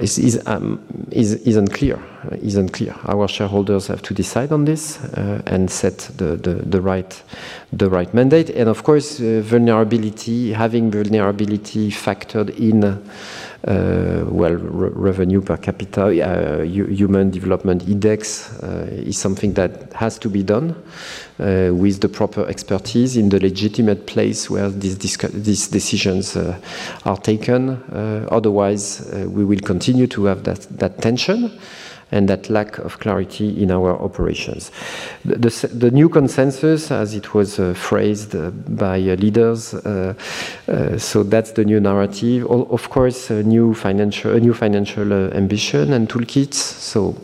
is, 0.00 0.18
is, 0.18 0.42
um, 0.46 0.80
is, 1.10 1.34
is 1.34 1.56
unclear. 1.56 1.98
Uh, 2.24 2.36
is 2.36 2.56
unclear. 2.56 2.94
Our 3.06 3.26
shareholders 3.26 3.88
have 3.88 4.00
to 4.02 4.14
decide 4.14 4.52
on 4.52 4.64
this 4.64 5.02
uh, 5.02 5.42
and 5.46 5.68
set 5.68 5.98
the, 6.16 6.36
the, 6.36 6.54
the, 6.54 6.80
right, 6.80 7.22
the 7.72 7.90
right 7.90 8.12
mandate. 8.14 8.50
And 8.50 8.68
of 8.68 8.84
course, 8.84 9.18
vulnerability, 9.18 10.52
having 10.52 10.90
vulnerability 10.90 11.90
factored 11.90 12.50
in 12.56 12.84
uh, 12.84 14.24
well, 14.26 14.54
re 14.54 14.88
revenue 14.90 15.40
per 15.40 15.56
capita, 15.56 16.06
uh, 16.06 16.62
human 16.62 17.30
development 17.30 17.88
index 17.88 18.52
uh, 18.62 18.88
is 18.90 19.18
something 19.18 19.54
that 19.54 19.92
has 19.92 20.18
to 20.18 20.28
be 20.28 20.42
done 20.42 20.74
with 21.42 22.00
the 22.00 22.08
proper 22.08 22.46
expertise 22.46 23.16
in 23.16 23.28
the 23.28 23.40
legitimate 23.40 24.06
place 24.06 24.48
where 24.48 24.70
these, 24.70 24.96
these 24.98 25.68
decisions 25.68 26.36
are 26.36 27.16
taken. 27.22 27.82
otherwise, 28.30 29.10
we 29.26 29.44
will 29.44 29.60
continue 29.60 30.06
to 30.06 30.26
have 30.26 30.44
that, 30.44 30.60
that 30.78 31.02
tension 31.02 31.50
and 32.12 32.28
that 32.28 32.50
lack 32.50 32.78
of 32.78 33.00
clarity 33.00 33.60
in 33.60 33.70
our 33.70 33.98
operations. 33.98 34.70
The, 35.24 35.36
the, 35.36 35.66
the 35.68 35.90
new 35.90 36.08
consensus, 36.08 36.90
as 36.90 37.14
it 37.14 37.34
was 37.34 37.58
uh, 37.58 37.74
phrased 37.74 38.36
uh, 38.36 38.50
by 38.50 39.00
uh, 39.00 39.16
leaders, 39.16 39.74
uh, 39.74 40.14
uh, 40.68 40.98
so 40.98 41.22
that's 41.22 41.52
the 41.52 41.64
new 41.64 41.80
narrative. 41.80 42.46
O 42.48 42.64
of 42.64 42.90
course, 42.90 43.30
a 43.30 43.42
new 43.42 43.74
financial, 43.74 44.34
a 44.34 44.40
new 44.40 44.54
financial 44.54 45.12
uh, 45.12 45.30
ambition 45.30 45.92
and 45.92 46.08
toolkits. 46.08 46.54
So. 46.54 47.16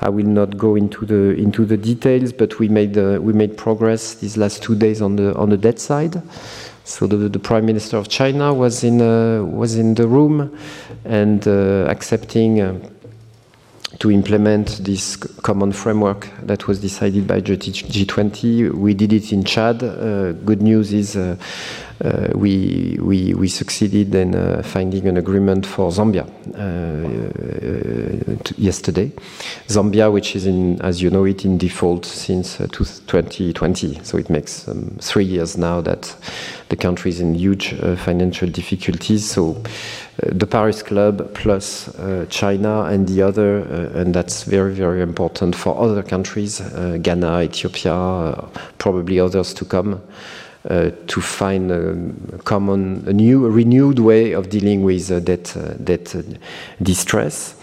I 0.00 0.08
will 0.10 0.26
not 0.26 0.58
go 0.58 0.76
into 0.76 1.06
the 1.06 1.34
into 1.40 1.64
the 1.64 1.76
details, 1.76 2.32
but 2.32 2.58
we 2.58 2.68
made 2.68 2.98
uh, 2.98 3.18
we 3.20 3.32
made 3.32 3.56
progress 3.56 4.14
these 4.14 4.36
last 4.36 4.62
two 4.62 4.74
days 4.74 5.00
on 5.00 5.16
the 5.16 5.34
on 5.36 5.50
the 5.50 5.56
debt 5.56 5.78
side. 5.78 6.22
So 6.84 7.06
the, 7.08 7.16
the 7.28 7.40
Prime 7.40 7.66
Minister 7.66 7.96
of 7.96 8.08
China 8.08 8.54
was 8.54 8.84
in 8.84 9.00
uh, 9.00 9.42
was 9.42 9.76
in 9.76 9.94
the 9.94 10.06
room 10.06 10.56
and 11.04 11.46
uh, 11.48 11.86
accepting 11.88 12.60
to 13.98 14.10
implement 14.10 14.84
this 14.84 15.16
common 15.16 15.72
framework 15.72 16.28
that 16.42 16.66
was 16.66 16.80
decided 16.80 17.26
by 17.26 17.40
G20. 17.40 18.72
We 18.72 18.94
did 18.94 19.12
it 19.12 19.32
in 19.32 19.44
Chad. 19.44 19.82
Uh, 19.82 20.32
good 20.32 20.60
news 20.60 20.92
is 20.92 21.16
uh, 21.16 21.36
uh, 22.04 22.28
we, 22.34 22.98
we, 23.00 23.32
we 23.32 23.48
succeeded 23.48 24.14
in 24.14 24.34
uh, 24.34 24.62
finding 24.62 25.08
an 25.08 25.16
agreement 25.16 25.64
for 25.64 25.90
Zambia 25.90 26.26
uh, 26.54 28.36
yesterday. 28.58 29.10
Zambia, 29.68 30.12
which 30.12 30.36
is 30.36 30.46
in, 30.46 30.80
as 30.82 31.00
you 31.00 31.08
know 31.08 31.24
it, 31.24 31.46
in 31.46 31.56
default 31.56 32.04
since 32.04 32.58
2020. 32.58 34.04
So 34.04 34.18
it 34.18 34.28
makes 34.28 34.68
um, 34.68 34.98
three 35.00 35.24
years 35.24 35.56
now 35.56 35.80
that 35.80 36.14
the 36.68 36.76
country 36.76 37.10
is 37.10 37.20
in 37.20 37.34
huge 37.34 37.74
financial 37.96 38.48
difficulties. 38.50 39.30
So 39.30 39.62
the 40.18 40.46
Paris 40.46 40.82
Club 40.82 41.34
plus 41.34 41.88
uh, 41.98 42.26
China 42.30 42.84
and 42.84 43.06
the 43.06 43.22
other, 43.22 43.60
uh, 43.60 44.00
and 44.00 44.14
that's 44.14 44.44
very, 44.44 44.72
very 44.72 45.02
important 45.02 45.54
for 45.54 45.78
other 45.78 46.02
countries, 46.02 46.60
uh, 46.60 46.98
Ghana, 47.02 47.42
Ethiopia, 47.42 48.48
probably 48.78 49.20
others 49.20 49.52
to 49.54 49.64
come. 49.64 50.00
Uh, 50.68 50.90
to 51.06 51.20
find 51.20 51.70
a 51.70 52.38
common, 52.38 53.04
a 53.06 53.12
new, 53.12 53.46
a 53.46 53.50
renewed 53.50 54.00
way 54.00 54.32
of 54.32 54.48
dealing 54.48 54.82
with 54.82 55.12
uh, 55.12 55.20
debt, 55.20 55.56
uh, 55.56 55.74
debt 55.74 56.12
distress. 56.82 57.54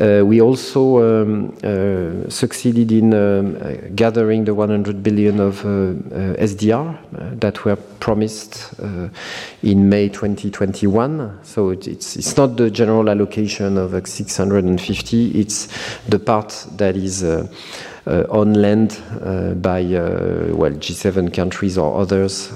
Uh, 0.00 0.24
we 0.24 0.40
also 0.40 1.22
um, 1.22 1.56
uh, 1.64 2.28
succeeded 2.30 2.92
in 2.92 3.12
um, 3.12 3.58
gathering 3.96 4.44
the 4.44 4.54
100 4.54 5.02
billion 5.02 5.40
of 5.40 5.64
uh, 5.64 5.94
SDR 6.38 7.40
that 7.40 7.64
were 7.64 7.76
promised 7.98 8.74
in 9.62 9.88
May 9.88 10.08
2021. 10.08 11.40
So 11.42 11.70
it, 11.70 11.88
it's, 11.88 12.16
it's 12.16 12.36
not 12.36 12.56
the 12.56 12.70
general 12.70 13.10
allocation 13.10 13.76
of 13.76 13.90
650, 14.06 15.30
it's 15.32 15.68
the 16.06 16.18
part 16.18 16.66
that 16.76 16.96
is 16.96 17.24
uh, 18.08 18.24
on 18.30 18.54
land 18.54 19.02
uh, 19.20 19.52
by 19.52 19.82
uh, 19.82 20.48
well 20.54 20.72
G7 20.72 21.30
countries 21.34 21.76
or 21.76 22.00
others 22.00 22.46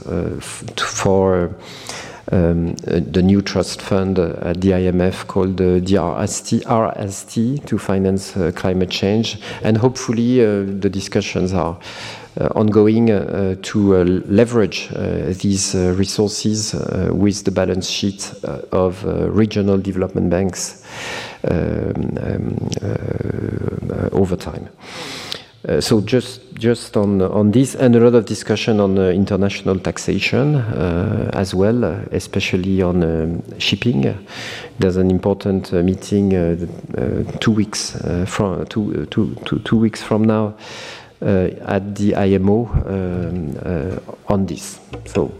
for 0.76 1.54
um, 2.30 2.74
the 2.76 3.22
new 3.22 3.42
trust 3.42 3.82
fund 3.82 4.18
at 4.18 4.60
the 4.60 4.70
IMF 4.70 5.26
called 5.26 5.56
the 5.56 5.80
DRST 5.80 6.62
RST 6.64 7.66
to 7.66 7.78
finance 7.78 8.36
uh, 8.36 8.52
climate 8.54 8.90
change, 8.90 9.38
and 9.62 9.76
hopefully 9.76 10.40
uh, 10.40 10.62
the 10.64 10.90
discussions 10.90 11.52
are. 11.52 11.78
Uh, 12.40 12.48
ongoing 12.54 13.08
to 13.60 14.04
leverage 14.04 14.88
these 15.42 15.74
resources 15.74 16.72
with 17.10 17.44
the 17.44 17.50
balance 17.50 17.86
sheet 17.90 18.32
of 18.72 19.04
regional 19.04 19.76
development 19.76 20.30
banks 20.30 20.82
um, 21.44 22.16
um, 22.22 22.70
over 24.12 24.34
time. 24.34 24.70
Uh, 25.68 25.80
so 25.80 26.00
just 26.00 26.40
just 26.54 26.96
on 26.96 27.22
on 27.22 27.52
this 27.52 27.76
and 27.76 27.94
a 27.94 28.00
lot 28.00 28.14
of 28.14 28.24
discussion 28.24 28.80
on 28.80 28.98
uh, 28.98 29.10
international 29.10 29.78
taxation 29.78 30.56
uh, 30.56 31.30
as 31.34 31.54
well, 31.54 31.84
uh, 31.84 32.00
especially 32.10 32.82
on 32.82 33.02
um, 33.04 33.60
shipping. 33.60 34.12
There's 34.80 34.96
an 34.96 35.10
important 35.10 35.72
uh, 35.72 35.82
meeting 35.82 36.34
uh, 36.34 36.56
two 37.38 37.52
weeks 37.52 37.96
from 38.26 38.66
two, 38.66 39.06
two, 39.06 39.36
two, 39.44 39.60
two 39.60 39.78
weeks 39.78 40.02
from 40.02 40.24
now 40.24 40.54
at 41.20 41.94
the 41.94 42.16
IMO 42.16 42.66
um, 42.86 44.16
on 44.28 44.46
this. 44.46 44.80
So 45.04 45.30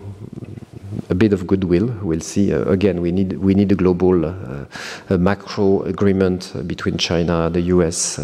a 1.11 1.14
bit 1.14 1.32
of 1.32 1.46
goodwill. 1.46 1.88
We'll 2.02 2.20
see. 2.20 2.52
Uh, 2.52 2.62
again, 2.64 3.00
we 3.00 3.12
need 3.12 3.38
we 3.38 3.54
need 3.54 3.72
a 3.72 3.76
global 3.76 4.25
uh, 4.25 4.64
a 5.11 5.18
macro 5.18 5.82
agreement 5.82 6.52
between 6.66 6.96
China, 6.96 7.50
the 7.50 7.61
U.S 7.61 8.18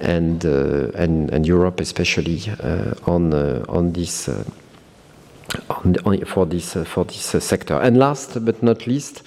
and 0.00 0.44
uh, 0.44 0.90
and, 0.94 1.30
and 1.30 1.46
Europe 1.46 1.80
especially 1.80 2.42
uh, 2.62 2.94
on 3.06 3.32
uh, 3.32 3.64
on 3.68 3.92
this. 3.92 4.28
On, 5.70 5.96
on, 6.04 6.22
for 6.26 6.44
this 6.44 6.74
for 6.84 7.06
this 7.06 7.42
sector, 7.42 7.80
and 7.80 7.96
last 7.96 8.44
but 8.44 8.62
not 8.62 8.86
least, 8.86 9.22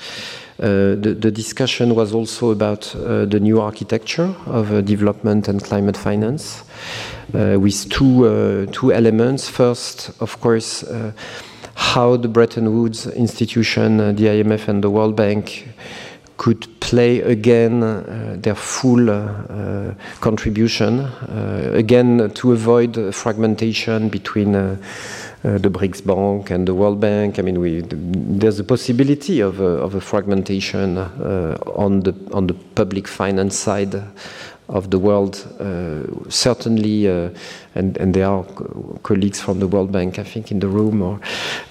uh, 0.60 0.93
the, 0.93 1.17
the, 1.20 1.31
discussion 1.31 1.96
was 1.96 2.13
also 2.13 2.51
about 2.51 2.96
uh, 2.96 3.25
the 3.25 3.39
new 3.39 3.60
architecture 3.60 4.31
of 4.46 4.72
uh, 4.72 4.81
development 4.81 5.48
and 5.48 5.63
climate 5.63 5.98
finance, 5.98 6.63
with 7.34 7.89
two 7.89 8.67
two 8.72 8.93
elements. 8.93 9.50
First, 9.50 10.12
of 10.22 10.39
course, 10.41 10.84
how 11.82 12.16
the 12.16 12.28
Bretton 12.28 12.72
Woods 12.78 13.08
institution, 13.08 13.98
the 13.98 14.26
IMF, 14.28 14.68
and 14.68 14.84
the 14.84 14.90
World 14.90 15.16
Bank 15.16 15.68
could 16.38 16.68
play 16.80 17.22
again 17.22 17.84
uh, 17.84 18.36
their 18.40 18.56
full 18.56 19.10
uh, 19.10 19.94
contribution, 20.20 21.00
uh, 21.00 21.72
again 21.74 22.32
to 22.36 22.52
avoid 22.54 23.14
fragmentation 23.14 24.10
between 24.10 24.56
uh, 24.56 24.78
the 25.42 25.70
BRICS 25.70 26.06
Bank 26.06 26.52
and 26.52 26.68
the 26.68 26.76
World 26.76 27.00
Bank. 27.00 27.40
I 27.40 27.42
mean, 27.42 27.60
we, 27.60 27.82
there's 27.82 28.60
a 28.60 28.64
possibility 28.64 29.40
of 29.40 29.60
a, 29.60 29.72
of 29.86 29.96
a 29.96 30.02
fragmentation 30.02 31.00
on 31.00 32.02
the 32.02 32.14
on 32.32 32.46
the 32.48 32.54
public 32.76 33.08
finance 33.08 33.58
side 33.58 33.96
of 34.72 34.90
the 34.90 34.98
world. 34.98 35.46
Uh, 35.60 36.30
certainly, 36.30 37.08
uh, 37.08 37.30
and, 37.75 37.98
and 37.98 38.13
there 38.13 38.28
are 38.28 38.44
colleagues 39.04 39.40
from 39.40 39.60
the 39.60 39.68
World 39.68 39.92
Bank, 39.92 40.18
I 40.18 40.24
think, 40.24 40.51
in 40.51 40.60
the 40.60 40.68
room. 40.68 41.01
Or 41.01 41.20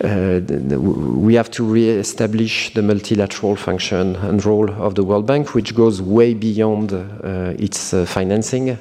uh, 0.04 0.40
we 0.78 1.34
have 1.34 1.50
to 1.52 1.64
re-establish 1.64 2.72
the 2.74 2.82
multilateral 2.82 3.56
function 3.56 4.16
and 4.16 4.44
role 4.44 4.70
of 4.70 4.94
the 4.94 5.04
World 5.04 5.26
Bank, 5.26 5.54
which 5.54 5.74
goes 5.74 6.00
way 6.00 6.34
beyond 6.34 6.92
uh, 6.92 7.54
its 7.58 7.92
uh, 7.92 8.04
financing, 8.04 8.78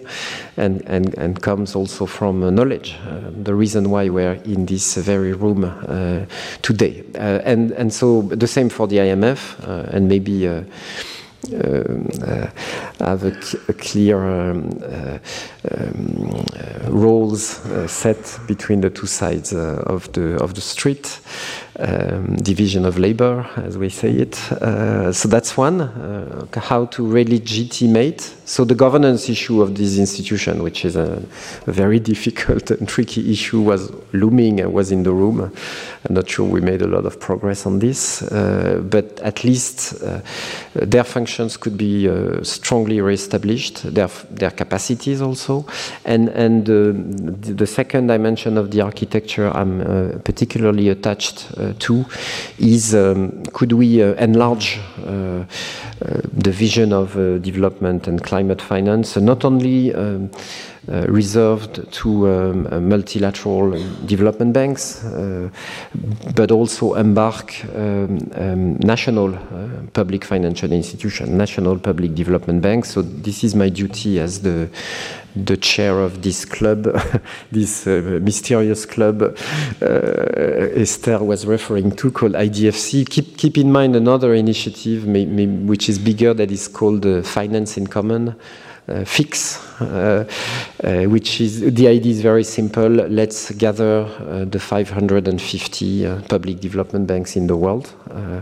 and, 0.57 0.81
and 0.85 1.17
and 1.17 1.41
comes 1.41 1.75
also 1.75 2.05
from 2.05 2.43
uh, 2.43 2.49
knowledge. 2.49 2.95
the 3.43 3.55
reason 3.55 3.89
why 3.89 4.09
we're 4.09 4.39
in 4.45 4.65
this 4.65 4.95
very 4.95 5.33
room 5.33 5.61
today, 6.61 7.03
and 7.15 7.71
and 7.71 7.93
so 7.93 8.21
the 8.21 8.47
same 8.47 8.69
for 8.69 8.88
the 8.88 8.97
IMF, 8.97 9.57
and 9.93 10.07
maybe. 10.07 10.47
Uh, 11.48 11.84
uh, 12.22 12.51
have 13.00 13.24
a, 13.24 13.74
clear 13.74 14.51
um, 14.51 14.69
um, 15.71 16.31
roles 16.87 17.61
set 17.87 18.39
between 18.47 18.81
the 18.81 18.89
two 18.89 19.07
sides 19.07 19.53
of 19.53 20.11
the 20.13 20.37
of 20.41 20.53
the 20.53 20.61
street 20.61 21.19
um, 21.79 22.35
division 22.35 22.85
of 22.85 22.97
labor, 22.97 23.47
as 23.55 23.77
we 23.77 23.89
say 23.89 24.11
it. 24.11 24.51
Uh, 24.51 25.13
so 25.13 25.27
that's 25.27 25.55
one, 25.55 25.81
uh, 25.81 26.45
how 26.59 26.85
to 26.85 27.05
really 27.05 27.37
legitimate. 27.39 28.21
So 28.45 28.65
the 28.65 28.75
governance 28.75 29.29
issue 29.29 29.61
of 29.61 29.75
this 29.75 29.97
institution, 29.97 30.61
which 30.61 30.83
is 30.83 30.95
a, 30.95 31.23
a 31.67 31.71
very 31.71 31.99
difficult 32.11 32.71
and 32.71 32.87
tricky 32.87 33.31
issue, 33.31 33.61
was 33.61 33.91
looming 34.13 34.59
and 34.59 34.73
was 34.73 34.91
in 34.91 35.03
the 35.03 35.13
room. 35.13 35.41
I'm 35.41 36.13
not 36.13 36.29
sure 36.29 36.45
we 36.45 36.61
made 36.61 36.81
a 36.81 36.87
lot 36.87 37.05
of 37.05 37.19
progress 37.19 37.65
on 37.65 37.79
this, 37.79 38.23
uh, 38.23 38.81
but 38.83 39.19
at 39.21 39.43
least 39.43 40.01
uh, 40.03 40.21
their 40.73 41.03
functions 41.03 41.57
could 41.57 41.77
be 41.77 42.09
uh, 42.09 42.43
strongly 42.43 42.99
reestablished, 43.01 43.93
their, 43.93 44.09
their 44.29 44.51
capacities 44.51 45.21
also. 45.21 45.48
And, 46.05 46.29
and 46.29 46.65
the, 46.65 46.93
the 47.53 47.67
second 47.67 48.07
dimension 48.07 48.57
of 48.57 48.71
the 48.71 48.81
architecture 48.81 49.49
I'm 49.55 49.81
uh, 49.81 50.19
particularly 50.23 50.89
attached 50.89 51.47
to 51.79 52.05
is 52.57 52.93
um, 52.93 53.43
could 53.53 53.73
we 53.73 54.01
uh, 54.01 54.13
enlarge 54.15 54.79
uh, 55.05 55.09
uh, 55.09 55.43
the 56.45 56.51
vision 56.51 56.93
of 56.93 57.13
development 57.41 58.07
and 58.07 58.23
climate 58.23 58.61
finance, 58.61 59.17
not 59.17 59.43
only 59.43 59.93
um, 59.93 60.29
uh, 60.89 61.05
reserved 61.07 61.91
to 61.91 62.27
um, 62.27 62.67
uh, 62.71 62.79
multilateral 62.79 63.71
development 64.05 64.53
banks, 64.53 65.03
uh, 65.03 65.47
but 66.35 66.51
also 66.51 66.95
embark 66.95 67.53
um, 67.75 68.17
um, 68.35 68.75
national 68.77 69.37
public 69.93 70.25
financial 70.25 70.71
institutions, 70.71 71.29
national 71.29 71.77
public 71.77 72.15
development 72.15 72.61
banks. 72.61 72.89
So 72.89 73.03
this 73.03 73.43
is 73.43 73.53
my 73.53 73.69
duty 73.69 74.19
as 74.19 74.41
the 74.41 74.69
the 75.46 75.58
chair 75.58 76.00
of 76.00 76.22
this 76.22 76.46
club, 76.46 76.84
this 77.51 77.88
uh, 77.88 78.19
mysterious 78.22 78.86
club 78.86 79.22
uh, 79.22 79.86
Esther 80.75 81.24
was 81.24 81.46
referring 81.46 81.96
to, 81.96 82.12
called 82.12 82.34
IDFC. 82.34 83.10
Keep, 83.10 83.38
keep 83.38 83.58
in 83.58 83.72
mind 83.72 83.96
another 83.96 84.34
initiative 84.34 85.05
may, 85.05 85.25
may, 85.25 85.46
which 85.46 85.89
is 85.89 86.00
bigger 86.00 86.34
that 86.34 86.51
is 86.51 86.67
called 86.67 87.05
uh, 87.05 87.22
Finance 87.22 87.77
in 87.77 87.88
Common. 87.88 88.36
Uh, 88.89 89.05
fix, 89.05 89.60
uh, 89.81 90.25
uh, 90.84 91.03
which 91.03 91.41
is 91.41 91.60
the 91.74 91.88
idea 91.88 92.12
is 92.12 92.22
very 92.22 92.43
simple. 92.43 92.89
Let's 92.89 93.51
gather 93.51 94.01
uh, 94.01 94.46
the 94.46 94.60
550 94.60 96.05
uh, 96.05 96.22
public 96.27 96.60
development 96.60 97.05
banks 97.05 97.36
in 97.36 97.46
the 97.46 97.55
world. 97.55 97.93
Uh, 98.10 98.41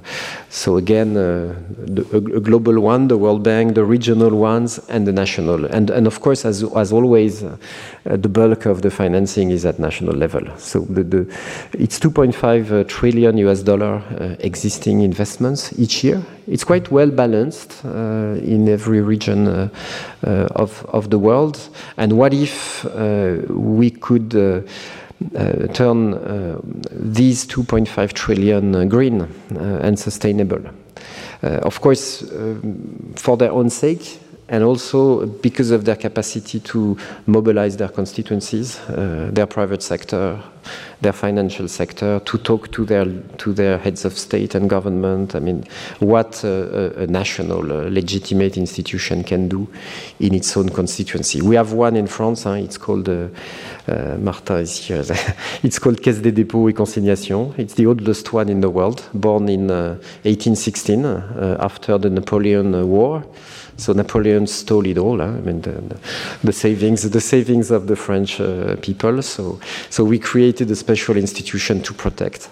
so 0.49 0.77
again, 0.77 1.15
the, 1.15 2.05
a, 2.13 2.17
a, 2.37 2.39
global 2.39 2.79
one, 2.79 3.09
the 3.09 3.17
World 3.17 3.43
Bank, 3.43 3.75
the 3.75 3.83
regional 3.83 4.35
ones, 4.35 4.79
and 4.87 5.05
the 5.05 5.11
national. 5.11 5.65
And 5.65 5.89
and 5.89 6.07
of 6.07 6.21
course, 6.21 6.45
as 6.45 6.63
as 6.75 6.93
always, 6.93 7.43
the 8.05 8.29
bulk 8.29 8.65
of 8.65 8.81
the 8.81 8.89
financing 8.89 9.51
is 9.51 9.65
at 9.65 9.79
national 9.79 10.15
level. 10.15 10.43
So 10.57 10.79
the, 10.81 11.03
the 11.03 11.37
it's 11.73 11.99
2.5 11.99 12.87
trillion 12.87 13.37
US 13.39 13.63
dollar 13.63 14.01
existing 14.39 15.01
investments 15.01 15.73
each 15.77 16.03
year. 16.03 16.23
It's 16.47 16.63
quite 16.63 16.89
well 16.91 17.11
balanced 17.11 17.83
in 17.83 18.69
every 18.69 19.01
region 19.01 19.69
of, 20.55 20.85
of 20.89 21.09
the 21.09 21.19
world. 21.19 21.69
And 21.97 22.13
what 22.13 22.33
if 22.33 22.85
uh, 22.85 23.37
we 23.49 23.89
could 23.89 24.35
uh, 24.35 24.61
turn 25.73 26.11
these 26.91 27.45
2.5 27.47 28.13
trillion 28.13 28.87
green 28.87 29.27
and 29.49 29.97
sustainable? 29.97 30.61
of 31.41 31.81
course, 31.81 32.23
um, 32.31 33.13
for 33.15 33.37
their 33.37 33.51
own 33.51 33.69
sake, 33.69 34.19
and 34.49 34.63
also 34.63 35.25
because 35.25 35.71
of 35.71 35.83
their 35.85 35.95
capacity 35.95 36.59
to 36.61 36.97
mobilize 37.25 37.75
their 37.77 37.89
constituencies, 37.89 38.79
uh, 38.89 39.29
their 39.31 39.45
private 39.45 39.83
sector, 39.83 40.39
their 41.01 41.13
financial 41.13 41.67
sector, 41.67 42.19
to 42.25 42.37
talk 42.37 42.71
to 42.71 42.85
their 42.85 43.05
to 43.37 43.53
their 43.53 43.77
heads 43.77 44.05
of 44.05 44.17
state 44.17 44.55
and 44.55 44.69
government. 44.69 45.35
I 45.35 45.39
mean, 45.39 45.65
what 45.99 46.43
uh, 46.45 46.91
a 46.95 47.07
national 47.07 47.71
uh, 47.71 47.89
legitimate 47.89 48.57
institution 48.57 49.23
can 49.23 49.49
do 49.49 49.67
in 50.19 50.33
its 50.33 50.55
own 50.55 50.69
constituency. 50.69 51.41
We 51.41 51.55
have 51.55 51.73
one 51.73 51.95
in 51.95 52.07
France. 52.07 52.45
Hein, 52.45 52.63
it's 52.63 52.77
called 52.77 53.09
uh, 53.09 53.27
uh, 53.87 54.17
Martin 54.17 54.57
is 54.57 54.77
here. 54.77 55.03
it's 55.63 55.79
called 55.79 56.01
Caisse 56.01 56.21
des 56.21 56.31
dépôts 56.31 56.69
et 56.69 56.73
consignations. 56.73 57.53
It's 57.57 57.75
the 57.75 57.85
oldest 57.85 58.31
one 58.33 58.49
in 58.49 58.61
the 58.61 58.69
world, 58.69 59.03
born 59.13 59.49
in 59.49 59.67
1816 59.67 61.05
uh, 61.05 61.57
after 61.59 61.97
the 61.97 62.09
Napoleon 62.09 62.87
War. 62.87 63.23
So 63.77 63.93
Napoleon 63.93 64.47
stole 64.47 64.87
it 64.87 64.97
all. 64.97 65.19
Huh? 65.19 65.25
I 65.25 65.41
mean, 65.41 65.61
the, 65.61 65.99
the, 66.43 66.51
savings, 66.51 67.09
the 67.09 67.21
savings 67.21 67.71
of 67.71 67.87
the 67.87 67.95
French 67.95 68.41
uh, 68.41 68.75
people. 68.77 69.21
So, 69.21 69.59
so 69.89 70.03
we 70.03 70.19
created 70.19 70.69
a 70.71 70.75
special 70.75 71.15
institution 71.15 71.81
to 71.83 71.93
protect 71.93 72.49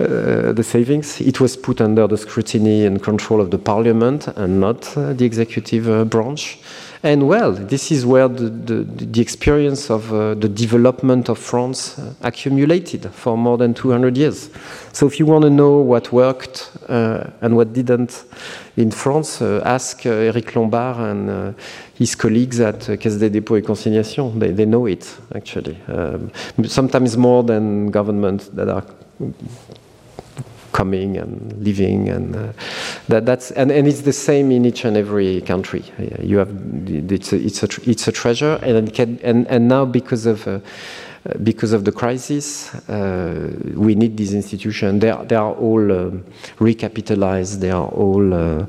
uh, 0.00 0.52
the 0.52 0.64
savings. 0.64 1.20
It 1.20 1.40
was 1.40 1.56
put 1.56 1.80
under 1.80 2.06
the 2.06 2.16
scrutiny 2.16 2.86
and 2.86 3.02
control 3.02 3.40
of 3.40 3.50
the 3.50 3.58
parliament 3.58 4.28
and 4.28 4.60
not 4.60 4.96
uh, 4.96 5.12
the 5.12 5.24
executive 5.24 5.88
uh, 5.88 6.04
branch. 6.04 6.58
And 7.04 7.26
well, 7.26 7.50
this 7.52 7.90
is 7.90 8.06
where 8.06 8.28
the, 8.28 8.48
the, 8.48 8.84
the 8.84 9.20
experience 9.20 9.90
of 9.90 10.12
uh, 10.12 10.34
the 10.34 10.48
development 10.48 11.28
of 11.28 11.38
France 11.38 11.98
uh, 11.98 12.14
accumulated 12.22 13.10
for 13.10 13.36
more 13.36 13.58
than 13.58 13.74
200 13.74 14.16
years. 14.16 14.50
So 14.92 15.08
if 15.08 15.18
you 15.18 15.26
want 15.26 15.42
to 15.42 15.50
know 15.50 15.78
what 15.78 16.12
worked 16.12 16.70
uh, 16.88 17.24
and 17.40 17.56
what 17.56 17.72
didn't 17.72 18.24
in 18.76 18.92
France, 18.92 19.42
uh, 19.42 19.62
ask 19.64 20.06
uh, 20.06 20.10
Eric 20.10 20.54
Lombard 20.54 20.98
and 20.98 21.30
uh, 21.30 21.52
his 21.94 22.14
colleagues 22.14 22.60
at 22.60 22.96
Caisse 23.00 23.18
des 23.18 23.30
dépôts 23.30 23.56
et 23.58 23.62
consignations. 23.62 24.32
They, 24.38 24.52
they 24.52 24.66
know 24.66 24.86
it, 24.86 25.18
actually. 25.34 25.76
Um, 25.88 26.30
sometimes 26.66 27.16
more 27.16 27.42
than 27.42 27.90
governments 27.90 28.48
that 28.50 28.68
are 28.68 28.84
coming 30.72 31.16
and 31.16 31.52
living 31.62 32.08
and 32.08 32.34
uh, 32.34 32.52
that 33.08 33.26
that's 33.26 33.50
and, 33.52 33.70
and 33.70 33.86
it's 33.86 34.02
the 34.02 34.12
same 34.12 34.50
in 34.50 34.64
each 34.64 34.84
and 34.84 34.96
every 34.96 35.40
country 35.42 35.84
you 36.22 36.38
have 36.38 36.50
it's 36.86 37.32
a 37.32 37.36
it's 37.36 37.62
a, 37.62 37.68
it's 37.90 38.08
a 38.08 38.12
treasure 38.12 38.58
and 38.62 38.92
can, 38.92 39.18
and 39.22 39.46
and 39.48 39.68
now 39.68 39.84
because 39.84 40.26
of 40.26 40.48
uh, 41.24 41.38
because 41.44 41.72
of 41.72 41.84
the 41.84 41.92
crisis, 41.92 42.74
uh, 42.88 43.48
we 43.76 43.94
need 43.94 44.16
these 44.16 44.34
institutions. 44.34 45.00
They 45.00 45.10
are, 45.10 45.24
they 45.24 45.36
are 45.36 45.52
all 45.52 45.92
um, 45.92 46.24
recapitalized. 46.58 47.60
They 47.60 47.70
are 47.70 47.86
all 47.86 48.34
uh, 48.34 48.66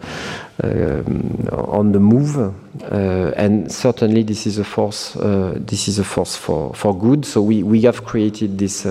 um, 0.63 1.49
on 1.51 1.91
the 1.93 1.99
move, 1.99 2.37
uh, 2.37 3.31
and 3.35 3.71
certainly 3.71 4.21
this 4.21 4.45
is 4.45 4.59
a 4.59 4.63
force. 4.63 5.13
This 5.13 5.87
is 5.87 5.97
a 5.97 6.03
force 6.03 6.35
for 6.35 6.75
for 6.75 6.95
good. 6.95 7.25
So 7.25 7.41
we 7.41 7.63
we 7.63 7.81
have 7.81 8.05
created 8.05 8.59
this 8.59 8.85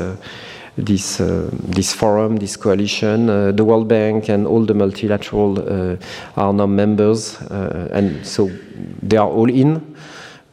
this 0.77 1.21
uh, 1.21 1.51
this 1.53 1.93
forum, 1.93 2.37
this 2.37 2.57
coalition. 2.57 3.29
Uh, 3.29 3.53
the 3.53 3.65
World 3.65 3.89
Bank 3.89 4.29
and 4.29 4.47
all 4.47 4.65
the 4.65 4.75
multilateral 4.75 5.59
uh, 5.59 5.97
are 6.37 6.53
now 6.53 6.67
members, 6.67 7.39
and 7.51 8.27
so 8.27 8.51
they 9.03 9.17
are 9.17 9.29
all 9.29 9.51
in. 9.51 9.95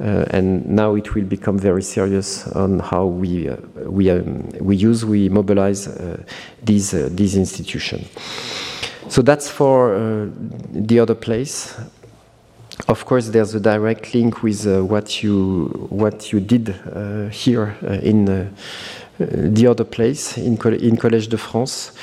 Uh, 0.02 0.24
and 0.30 0.66
now 0.66 0.96
it 0.96 1.14
will 1.14 1.26
become 1.26 1.60
very 1.60 1.82
serious 1.82 2.48
on 2.54 2.80
how 2.80 3.06
we 3.06 3.50
uh, 3.50 3.58
we 3.86 4.10
um, 4.10 4.48
we 4.62 4.74
use 4.78 5.04
we 5.04 5.28
mobilize 5.28 5.90
uh, 5.90 6.18
these 6.64 6.92
these 6.92 7.36
institutions. 7.36 8.08
So 9.10 9.22
that's 9.22 9.50
for 9.50 10.30
the 10.72 11.00
other 11.00 11.16
place. 11.16 11.76
Of 12.88 13.04
course, 13.04 13.28
there's 13.28 13.54
a 13.56 13.60
direct 13.60 14.14
link 14.14 14.42
with 14.42 14.66
what 14.66 15.22
you 15.22 15.68
what 15.90 16.32
you 16.32 16.40
did 16.40 16.76
here 17.32 17.76
in 18.02 18.30
uh, 18.30 18.50
the 19.20 19.68
other 19.68 19.84
place 19.84 20.38
in, 20.38 20.54
in 20.54 20.96
Collège 20.98 21.30
de 21.30 21.38
France. 21.38 21.94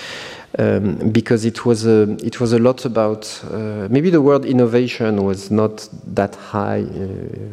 um, 0.58 1.10
because 1.10 1.44
it 1.44 1.66
was 1.66 1.86
a 1.86 2.02
it 2.24 2.40
was 2.40 2.52
a 2.52 2.58
lot 2.58 2.84
about 2.84 3.42
uh, 3.50 3.88
maybe 3.90 4.10
the 4.10 4.22
word 4.22 4.44
innovation 4.44 5.24
was 5.24 5.50
not 5.50 5.88
that 6.06 6.34
high 6.34 6.80
uh, 6.80 7.06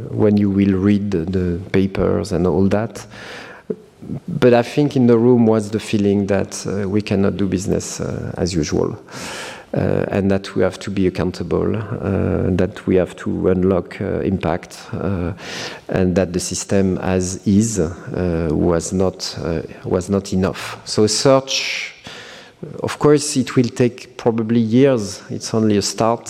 when 0.10 0.38
you 0.38 0.50
will 0.50 0.78
read 0.78 1.12
the, 1.12 1.20
the, 1.20 1.60
papers 1.72 2.32
and 2.32 2.48
all 2.48 2.68
that. 2.68 3.06
But 4.28 4.54
I 4.54 4.64
think 4.64 4.96
in 4.96 5.08
the 5.08 5.18
room 5.18 5.46
was 5.46 5.72
the 5.72 5.80
feeling 5.80 6.28
that 6.28 6.66
uh, 6.68 6.88
we 6.90 7.02
cannot 7.02 7.38
do 7.38 7.48
business 7.48 8.00
uh, 8.00 8.34
as 8.38 8.54
usual. 8.54 8.98
Uh, 9.74 10.06
and 10.10 10.30
that 10.30 10.56
we 10.56 10.62
have 10.62 10.78
to 10.78 10.92
be 10.92 11.08
accountable, 11.08 11.76
uh, 11.76 12.44
that 12.52 12.86
we 12.86 12.96
have 12.96 13.16
to 13.16 13.50
unlock 13.50 14.00
uh, 14.00 14.20
impact, 14.20 14.78
and 15.90 16.16
that 16.16 16.32
the 16.32 16.40
system 16.40 17.00
as 17.00 17.42
is 17.48 17.80
was 18.52 18.94
not 18.94 19.36
was 19.84 20.10
not 20.12 20.32
enough. 20.32 20.80
So 20.86 21.06
a 21.06 21.10
search, 21.10 21.96
of 22.84 23.00
course, 23.00 23.36
it 23.36 23.56
will 23.56 23.70
take 23.70 24.16
probably 24.16 24.60
years. 24.60 25.24
It's 25.32 25.56
only 25.56 25.78
a 25.78 25.82
start. 25.82 26.30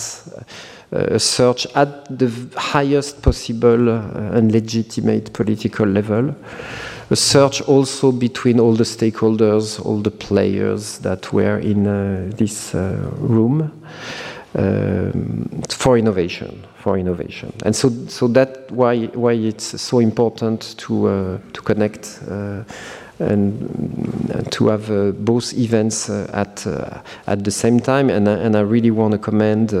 a 0.92 1.18
search 1.18 1.66
at 1.74 2.06
the 2.18 2.30
highest 2.56 3.20
possible 3.20 3.88
and 3.88 4.52
legitimate 4.52 5.32
political 5.32 5.86
level 5.86 6.34
a 7.14 7.16
search 7.16 7.62
also 7.68 8.10
between 8.10 8.58
all 8.58 8.74
the 8.74 8.84
stakeholders, 8.84 9.78
all 9.86 10.02
the 10.02 10.10
players 10.10 10.98
that 10.98 11.32
were 11.32 11.58
in 11.60 11.86
uh, 11.86 12.28
this 12.36 12.74
uh, 12.74 12.80
room 13.18 13.70
um, 14.56 15.62
for 15.68 15.96
innovation, 15.96 16.66
for 16.82 16.98
innovation, 16.98 17.52
and 17.64 17.76
so 17.76 17.88
so 18.08 18.26
that 18.28 18.68
why 18.72 19.06
why 19.14 19.32
it's 19.32 19.80
so 19.80 20.00
important 20.00 20.76
to 20.76 21.06
uh, 21.08 21.38
to 21.52 21.62
connect. 21.62 22.20
And 23.20 24.50
to 24.50 24.68
have 24.68 24.90
uh, 24.90 25.12
both 25.12 25.54
events 25.54 26.10
uh, 26.10 26.28
at 26.32 26.66
uh, 26.66 26.98
at 27.28 27.44
the 27.44 27.50
same 27.50 27.78
time, 27.78 28.10
and 28.10 28.26
and 28.26 28.56
I 28.56 28.60
really 28.60 28.90
want 28.90 29.12
to 29.12 29.18
commend 29.18 29.72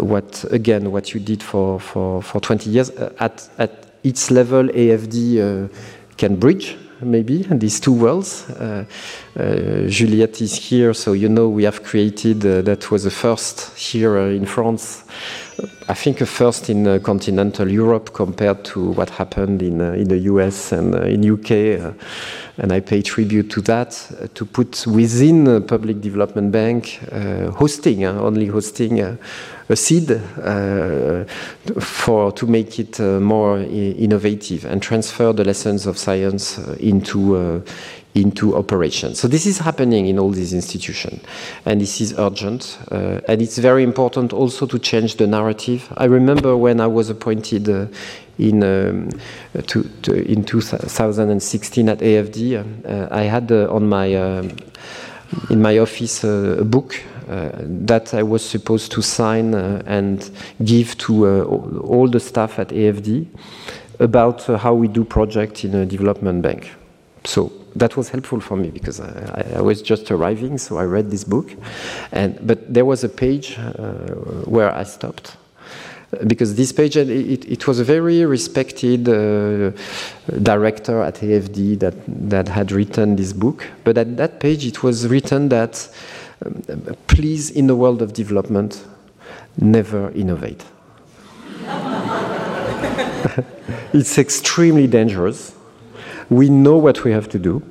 what 0.00 0.44
again 0.50 0.90
what 0.90 1.12
you 1.12 1.20
did 1.20 1.42
for 1.42 1.78
for 1.78 2.22
for 2.22 2.40
20 2.40 2.70
years 2.70 2.90
at 3.20 3.50
at 3.58 3.88
its 4.04 4.30
level, 4.30 4.64
AFD 4.64 5.38
uh, 5.38 5.68
can 6.18 6.36
bridge 6.36 6.76
maybe 7.00 7.44
these 7.50 7.80
two 7.80 7.92
worlds. 7.92 8.48
Uh, 8.50 8.84
uh, 9.38 9.86
Juliette 9.88 10.40
is 10.40 10.54
here, 10.54 10.92
so 10.94 11.12
you 11.12 11.28
know 11.28 11.48
we 11.48 11.64
have 11.64 11.82
created 11.82 12.44
uh, 12.44 12.62
that 12.62 12.90
was 12.90 13.06
a 13.06 13.10
first 13.10 13.76
here 13.76 14.18
uh, 14.18 14.26
in 14.26 14.46
France. 14.46 15.04
I 15.88 15.94
think 15.94 16.20
a 16.20 16.26
first 16.26 16.70
in 16.70 16.86
uh, 16.86 16.98
continental 16.98 17.70
Europe 17.70 18.12
compared 18.12 18.64
to 18.66 18.90
what 18.90 19.10
happened 19.10 19.62
in 19.62 19.80
uh, 19.80 19.92
in 19.92 20.08
the 20.08 20.18
US 20.18 20.72
and 20.72 20.94
in 20.94 21.24
UK, 21.30 21.94
and 22.58 22.72
I 22.72 22.80
pay 22.80 23.02
tribute 23.02 23.50
to 23.50 23.60
that. 23.62 24.32
to 24.34 24.44
put 24.44 24.86
within 24.86 25.46
a 25.46 25.60
public 25.60 26.00
development 26.00 26.52
bank 26.52 27.00
hosting, 27.56 28.04
only 28.04 28.46
hosting 28.46 29.18
a 29.68 29.76
seed 29.76 30.10
uh, 30.10 31.24
for 31.80 32.32
to 32.32 32.46
make 32.46 32.78
it 32.78 32.98
uh, 33.00 33.20
more 33.20 33.58
innovative 33.58 34.64
and 34.64 34.82
transfer 34.82 35.32
the 35.32 35.44
lessons 35.44 35.86
of 35.86 35.98
science 35.98 36.58
uh, 36.58 36.76
into 36.80 37.62
into 38.14 38.56
operation. 38.56 39.14
So 39.14 39.28
this 39.28 39.46
is 39.46 39.58
happening 39.58 40.06
in 40.06 40.18
all 40.18 40.30
these 40.30 40.52
institutions, 40.52 41.22
and 41.64 41.80
this 41.80 42.00
is 42.00 42.14
urgent, 42.18 42.78
uh, 42.90 43.20
and 43.28 43.40
it's 43.40 43.58
very 43.58 43.82
important 43.82 44.32
also 44.32 44.66
to 44.66 44.78
change 44.78 45.16
the 45.16 45.26
narrative. 45.26 45.92
I 45.96 46.06
remember 46.06 46.56
when 46.56 46.80
I 46.80 46.86
was 46.86 47.10
appointed 47.10 47.68
uh, 47.68 47.86
in 48.38 48.62
um, 48.62 49.10
to, 49.66 49.84
to, 50.02 50.14
in 50.14 50.44
2016 50.44 51.88
at 51.88 51.98
AFD, 51.98 52.56
uh, 52.86 53.08
I 53.10 53.22
had 53.22 53.52
on 53.52 53.88
my 53.88 54.14
um, 54.14 54.56
in 55.50 55.60
my 55.60 55.78
office 55.78 56.24
a 56.24 56.64
book 56.64 57.00
that 57.28 58.14
I 58.14 58.22
was 58.22 58.42
supposed 58.44 58.92
to 58.92 59.02
sign 59.02 59.54
uh, 59.54 59.82
and 59.86 60.30
give 60.64 60.96
to 60.98 61.26
uh, 61.26 61.44
all 61.44 62.08
the 62.08 62.20
staff 62.20 62.58
at 62.58 62.68
AFD 62.68 63.26
about 63.98 64.44
how 64.44 64.74
we 64.74 64.88
do 64.88 65.04
projects 65.04 65.64
in 65.64 65.74
a 65.74 65.84
development 65.84 66.42
bank. 66.42 66.70
So 67.24 67.52
that 67.76 67.96
was 67.96 68.08
helpful 68.08 68.40
for 68.40 68.56
me 68.56 68.70
because 68.70 69.00
I, 69.00 69.56
I, 69.56 69.60
was 69.60 69.82
just 69.82 70.10
arriving, 70.10 70.58
so 70.58 70.78
I 70.78 70.84
read 70.84 71.10
this 71.10 71.24
book, 71.24 71.52
and 72.12 72.38
but 72.46 72.72
there 72.72 72.84
was 72.84 73.04
a 73.04 73.08
page 73.08 73.58
uh, 73.58 73.72
where 74.46 74.74
I 74.74 74.84
stopped. 74.84 75.36
Because 76.26 76.54
this 76.54 76.72
page 76.72 76.96
it, 76.96 77.10
it, 77.10 77.66
was 77.66 77.80
a 77.80 77.84
very 77.84 78.24
respected 78.24 79.06
uh, 79.10 79.72
director 80.42 81.02
at 81.02 81.16
AFD 81.16 81.78
that 81.80 81.94
that 82.30 82.48
had 82.48 82.72
written 82.72 83.16
this 83.16 83.34
book, 83.34 83.66
but 83.84 83.98
at 83.98 84.16
that 84.16 84.40
page 84.40 84.64
it 84.64 84.82
was 84.82 85.06
written 85.06 85.50
that 85.50 85.86
please, 87.06 87.50
in 87.50 87.66
the 87.66 87.76
world 87.76 88.02
of 88.02 88.12
development, 88.12 88.84
never 89.56 90.10
innovate. 90.10 90.64
it's 93.92 94.18
extremely 94.18 94.86
dangerous. 94.86 95.54
We 96.30 96.48
know 96.48 96.76
what 96.76 97.04
we 97.04 97.12
have 97.12 97.28
to 97.30 97.38
do. 97.38 97.62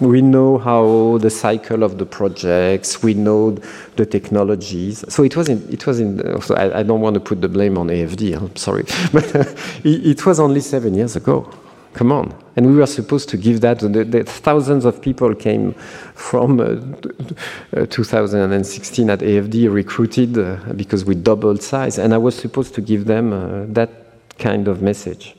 We 0.00 0.22
know 0.22 0.58
how 0.58 1.18
the 1.18 1.30
cycle 1.30 1.82
of 1.82 1.98
the 1.98 2.06
projects. 2.06 3.02
We 3.02 3.14
know 3.14 3.52
the 3.96 4.04
technologies. 4.04 5.04
So 5.08 5.22
it 5.22 5.36
was 5.36 5.48
in. 5.48 5.66
It 5.72 5.86
was 5.86 6.00
in. 6.00 6.20
I, 6.56 6.80
I, 6.80 6.82
don't 6.82 7.00
want 7.00 7.14
to 7.14 7.20
put 7.20 7.40
the 7.40 7.48
blame 7.48 7.78
on 7.78 7.88
AFD. 7.88 8.36
I'm 8.36 8.54
sorry, 8.56 8.84
but 9.12 9.34
it, 9.84 10.06
it 10.06 10.26
was 10.26 10.40
only 10.40 10.60
seven 10.60 10.94
years 10.94 11.14
ago. 11.14 11.48
Come 11.94 12.10
on. 12.10 12.34
And 12.56 12.66
we 12.66 12.74
were 12.74 12.86
supposed 12.86 13.28
to 13.30 13.36
give 13.36 13.60
that. 13.60 13.78
The, 13.78 14.04
the 14.04 14.24
thousands 14.24 14.84
of 14.84 15.00
people 15.00 15.34
came 15.34 15.72
from 16.14 16.60
uh, 16.60 17.80
uh 17.80 17.86
2016 17.86 19.10
at 19.10 19.20
AFD 19.20 19.72
recruited 19.72 20.36
uh, 20.36 20.56
because 20.74 21.04
we 21.04 21.14
doubled 21.14 21.62
size. 21.62 21.98
And 21.98 22.12
I 22.12 22.18
was 22.18 22.34
supposed 22.34 22.74
to 22.74 22.80
give 22.80 23.06
them 23.06 23.32
uh, 23.32 23.66
that 23.68 23.90
kind 24.38 24.68
of 24.68 24.82
message. 24.82 25.36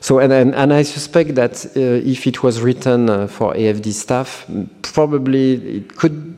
So, 0.00 0.18
and, 0.18 0.32
and, 0.32 0.54
and 0.54 0.72
I 0.72 0.82
suspect 0.82 1.34
that 1.34 1.64
uh, 1.74 1.80
if 1.80 2.26
it 2.26 2.42
was 2.42 2.60
written 2.60 3.08
uh, 3.08 3.26
for 3.26 3.54
AFD 3.54 3.92
staff, 3.92 4.46
probably 4.82 5.78
it 5.78 5.96
could, 5.96 6.36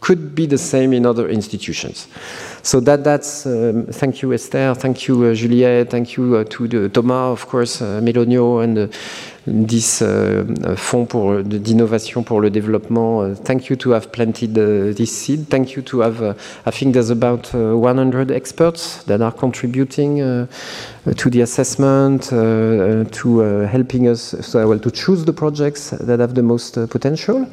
could 0.00 0.34
be 0.34 0.46
the 0.46 0.58
same 0.58 0.92
in 0.92 1.04
other 1.04 1.28
institutions. 1.28 2.06
So 2.62 2.78
that 2.80 3.04
that's 3.04 3.46
um, 3.46 3.86
thank 3.86 4.20
you 4.20 4.34
Esther, 4.34 4.74
thank 4.74 5.08
you 5.08 5.24
uh, 5.24 5.34
Juliette, 5.34 5.90
thank 5.90 6.16
you 6.16 6.36
uh, 6.36 6.44
to 6.50 6.68
the, 6.68 6.88
Thomas 6.90 7.40
of 7.40 7.48
course, 7.48 7.80
uh, 7.80 8.00
Melonio 8.02 8.62
and 8.62 8.92
uh, 9.50 9.66
this 9.66 10.02
uh, 10.02 10.44
fond 10.76 11.06
pour 11.06 11.42
d'innovation 11.42 12.22
pour 12.22 12.40
le 12.40 12.50
développement. 12.50 13.22
Uh, 13.22 13.34
thank 13.34 13.68
you 13.68 13.76
to 13.76 13.92
have 13.92 14.10
planted 14.10 14.54
this 14.54 15.10
seed. 15.10 15.48
Thank 15.48 15.76
you 15.76 15.82
to 15.82 16.00
have. 16.00 16.36
I 16.66 16.70
think 16.70 16.94
there's 16.94 17.10
about 17.10 17.52
100 17.52 18.30
experts 18.30 19.04
that 19.04 19.20
are 19.20 19.32
contributing 19.32 20.46
to 21.16 21.30
the 21.30 21.40
assessment, 21.40 22.28
to 22.28 23.40
helping 23.70 24.08
us 24.08 24.36
so 24.40 24.68
well 24.68 24.78
to 24.78 24.90
choose 24.90 25.24
the 25.24 25.32
projects 25.32 25.90
that 25.90 26.20
have 26.20 26.34
the 26.34 26.42
most 26.42 26.74
potential, 26.90 27.46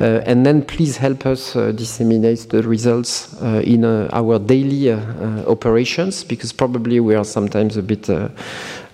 and 0.00 0.44
then 0.44 0.62
please 0.62 0.96
help 0.96 1.26
us 1.26 1.54
disseminate 1.74 2.48
the 2.50 2.62
results 2.62 3.34
in 3.42 3.84
our 3.84 4.38
daily 4.38 4.90
uh, 4.90 4.96
uh, 4.98 5.44
operations 5.46 6.24
because 6.24 6.52
probably 6.52 7.00
we 7.00 7.14
are 7.14 7.24
sometimes 7.24 7.76
a 7.76 7.82
bit 7.82 8.08
uh, 8.10 8.28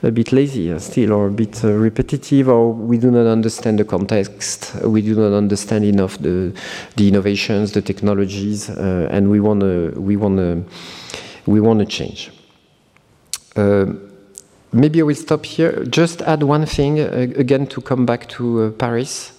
a 0.05 0.11
bit 0.11 0.33
lazy 0.33 0.79
still 0.79 1.13
or 1.13 1.27
a 1.27 1.31
bit 1.31 1.63
repetitive 1.63 2.49
or 2.49 2.73
we 2.73 2.99
do 2.99 3.11
not 3.11 3.27
understand 3.27 3.79
the 3.79 3.85
context 3.85 4.75
we 4.85 5.03
do 5.03 5.15
not 5.15 5.33
understand 5.33 5.85
enough 5.85 6.19
the 6.19 6.53
the 6.97 7.09
innovations 7.09 7.73
the 7.73 7.83
technologies 7.83 8.69
and 8.69 9.31
we 9.31 9.41
want 9.41 9.61
to 9.61 9.93
we 9.97 10.17
want 10.17 10.37
to 10.37 10.65
we 11.47 11.61
want 11.61 11.81
to 11.81 11.87
change 11.87 12.31
maybe 14.75 15.01
I 15.01 15.05
will 15.05 15.15
stop 15.15 15.47
here. 15.47 15.85
Just 15.85 16.21
add 16.23 16.43
one 16.43 16.67
thing 16.67 17.01
uh, 17.01 17.29
again 17.37 17.67
to 17.69 17.81
come 17.81 18.05
back 18.05 18.29
to 18.31 18.65
uh, 18.65 18.71
Paris. 18.73 19.33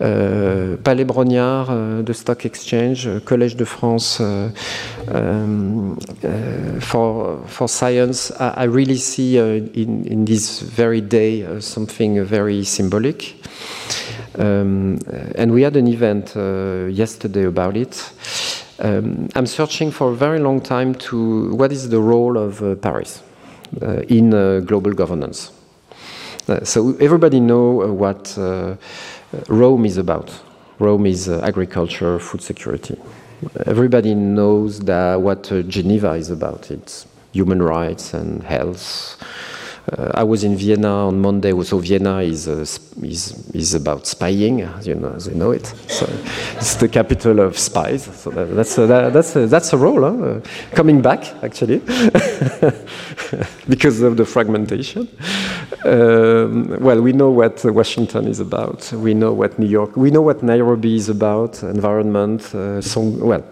Euh, 0.00 0.76
Palais 0.76 1.04
Brongniart, 1.04 1.70
uh, 1.70 2.02
the 2.02 2.12
Stock 2.12 2.44
Exchange, 2.44 3.06
uh, 3.06 3.20
Collège 3.24 3.56
de 3.56 3.64
France 3.64 4.20
um, 4.20 5.96
for 6.80 7.38
for 7.46 7.68
science. 7.68 8.32
I, 8.40 8.64
I 8.64 8.64
really 8.64 8.96
see 8.96 9.38
in 9.38 10.04
in 10.04 10.24
this 10.24 10.60
very 10.62 11.00
day 11.00 11.46
something 11.60 12.22
very 12.24 12.64
symbolic. 12.64 13.36
Um, 14.36 14.98
and 15.36 15.52
we 15.52 15.62
had 15.62 15.76
an 15.76 15.86
event 15.86 16.34
yesterday 16.90 17.44
about 17.44 17.76
it. 17.76 18.12
Um, 18.80 19.28
I'm 19.36 19.46
searching 19.46 19.92
for 19.92 20.10
a 20.10 20.14
very 20.14 20.40
long 20.40 20.60
time 20.60 20.96
to 20.96 21.54
what 21.54 21.70
is 21.70 21.88
the 21.88 22.00
role 22.00 22.36
of 22.36 22.60
uh, 22.60 22.74
Paris 22.74 23.22
uh, 23.80 24.02
in 24.08 24.34
uh, 24.34 24.60
global 24.60 24.92
governance. 24.92 25.52
so 26.64 26.94
everybody 27.00 27.40
know 27.40 27.94
what 27.94 28.36
Rome 29.48 29.84
is 29.86 29.96
about. 29.96 30.40
Rome 30.78 31.06
is 31.06 31.28
uh, 31.28 31.40
agriculture, 31.42 32.18
food 32.18 32.42
security. 32.42 32.96
Everybody 33.66 34.14
knows 34.14 34.80
that 34.80 35.20
what 35.20 35.50
uh, 35.52 35.62
Geneva 35.62 36.12
is 36.12 36.30
about. 36.30 36.70
It's 36.70 37.06
human 37.32 37.62
rights 37.62 38.14
and 38.14 38.42
health, 38.42 39.22
uh, 39.92 40.12
I 40.14 40.22
was 40.22 40.44
in 40.44 40.56
Vienna 40.56 41.08
on 41.08 41.20
Monday. 41.20 41.52
So 41.62 41.78
Vienna 41.78 42.18
is 42.20 42.48
uh, 42.48 42.60
is 43.02 43.50
is 43.54 43.74
about 43.74 44.06
spying, 44.06 44.62
as 44.62 44.86
you 44.86 44.94
know, 44.94 45.12
as 45.14 45.26
you 45.26 45.34
know 45.34 45.50
it. 45.50 45.66
So 45.88 46.06
it's 46.56 46.76
the 46.76 46.88
capital 46.88 47.40
of 47.40 47.58
spies. 47.58 48.04
So 48.04 48.30
that, 48.30 48.54
that's 48.54 48.78
a, 48.78 48.86
that, 48.86 49.12
that's 49.12 49.36
a, 49.36 49.46
that's 49.46 49.72
a 49.72 49.76
role 49.76 50.00
huh? 50.02 50.40
coming 50.74 51.02
back 51.02 51.34
actually 51.42 51.78
because 53.68 54.00
of 54.00 54.16
the 54.16 54.24
fragmentation. 54.24 55.08
Um, 55.84 56.80
well, 56.80 57.02
we 57.02 57.12
know 57.12 57.30
what 57.30 57.62
Washington 57.64 58.26
is 58.26 58.40
about. 58.40 58.90
We 58.92 59.12
know 59.12 59.34
what 59.34 59.58
New 59.58 59.68
York. 59.68 59.96
We 59.96 60.10
know 60.10 60.22
what 60.22 60.42
Nairobi 60.42 60.96
is 60.96 61.10
about. 61.10 61.62
Environment. 61.62 62.54
Uh, 62.54 62.80
song, 62.80 63.20
well, 63.20 63.44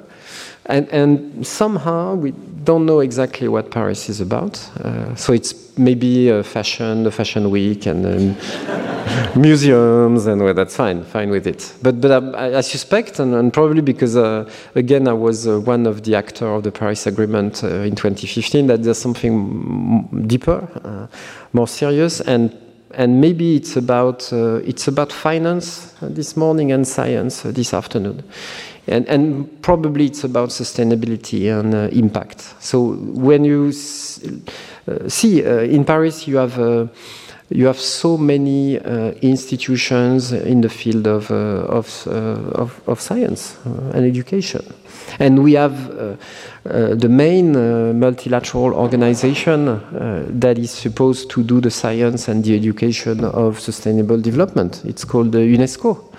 and, 0.66 0.88
and, 0.90 1.46
somehow 1.46 2.14
we 2.14 2.32
don't 2.64 2.86
know 2.86 3.00
exactly 3.00 3.48
what 3.48 3.70
Paris 3.70 4.08
is 4.08 4.20
about. 4.20 4.58
Uh, 4.78 5.14
so 5.16 5.32
it's 5.32 5.76
maybe 5.76 6.28
a 6.28 6.44
fashion, 6.44 7.02
the 7.02 7.10
fashion 7.10 7.50
week, 7.50 7.86
and 7.86 8.04
museums, 9.36 10.26
and 10.26 10.40
well, 10.42 10.54
that's 10.54 10.76
fine, 10.76 11.02
fine 11.02 11.30
with 11.30 11.46
it. 11.46 11.74
But, 11.82 12.00
but 12.00 12.36
I, 12.36 12.58
I 12.58 12.60
suspect, 12.60 13.18
and, 13.18 13.34
and, 13.34 13.52
probably 13.52 13.82
because, 13.82 14.16
uh, 14.16 14.48
again, 14.76 15.08
I 15.08 15.12
was 15.12 15.48
uh, 15.48 15.58
one 15.60 15.86
of 15.86 16.04
the 16.04 16.14
actors 16.14 16.42
of 16.42 16.62
the 16.62 16.70
Paris 16.70 17.06
Agreement 17.06 17.64
uh, 17.64 17.80
in 17.80 17.96
2015, 17.96 18.68
that 18.68 18.82
there's 18.84 18.98
something 18.98 20.08
deeper, 20.26 20.68
uh, 20.84 21.06
more 21.52 21.68
serious, 21.68 22.20
and 22.20 22.56
and 22.94 23.22
maybe 23.22 23.56
it's 23.56 23.74
about 23.76 24.30
uh, 24.34 24.56
it's 24.56 24.86
about 24.86 25.10
finance 25.10 25.94
this 26.02 26.36
morning 26.36 26.72
and 26.72 26.86
science 26.86 27.40
this 27.40 27.72
afternoon 27.72 28.22
and, 28.86 29.06
and 29.08 29.62
probably 29.62 30.06
it's 30.06 30.24
about 30.24 30.48
sustainability 30.48 31.50
and 31.50 31.74
uh, 31.74 31.88
impact. 31.92 32.54
So 32.60 32.94
when 32.94 33.44
you 33.44 33.68
uh, 33.68 35.08
see 35.08 35.44
uh, 35.44 35.60
in 35.60 35.84
Paris, 35.84 36.26
you 36.26 36.36
have 36.36 36.58
uh, 36.58 36.86
you 37.48 37.66
have 37.66 37.78
so 37.78 38.16
many 38.16 38.78
uh, 38.78 39.12
institutions 39.20 40.32
in 40.32 40.62
the 40.62 40.68
field 40.68 41.06
of 41.06 41.30
of, 41.30 42.06
of, 42.08 42.80
of, 42.86 43.00
science 43.00 43.58
and 43.64 44.04
education, 44.04 44.62
and 45.18 45.42
we 45.42 45.54
have. 45.54 46.18
the 46.64 47.08
main 47.08 47.52
multilateral 47.98 48.72
organization 48.74 49.80
that 50.40 50.58
is 50.58 50.70
supposed 50.70 51.28
to 51.28 51.42
do 51.42 51.60
the 51.60 51.70
science 51.70 52.28
and 52.28 52.44
the 52.44 52.54
education 52.54 53.24
of 53.24 53.58
sustainable 53.58 54.20
development. 54.20 54.80
It's 54.84 55.04
called 55.04 55.34
UNESCO. 55.34 56.11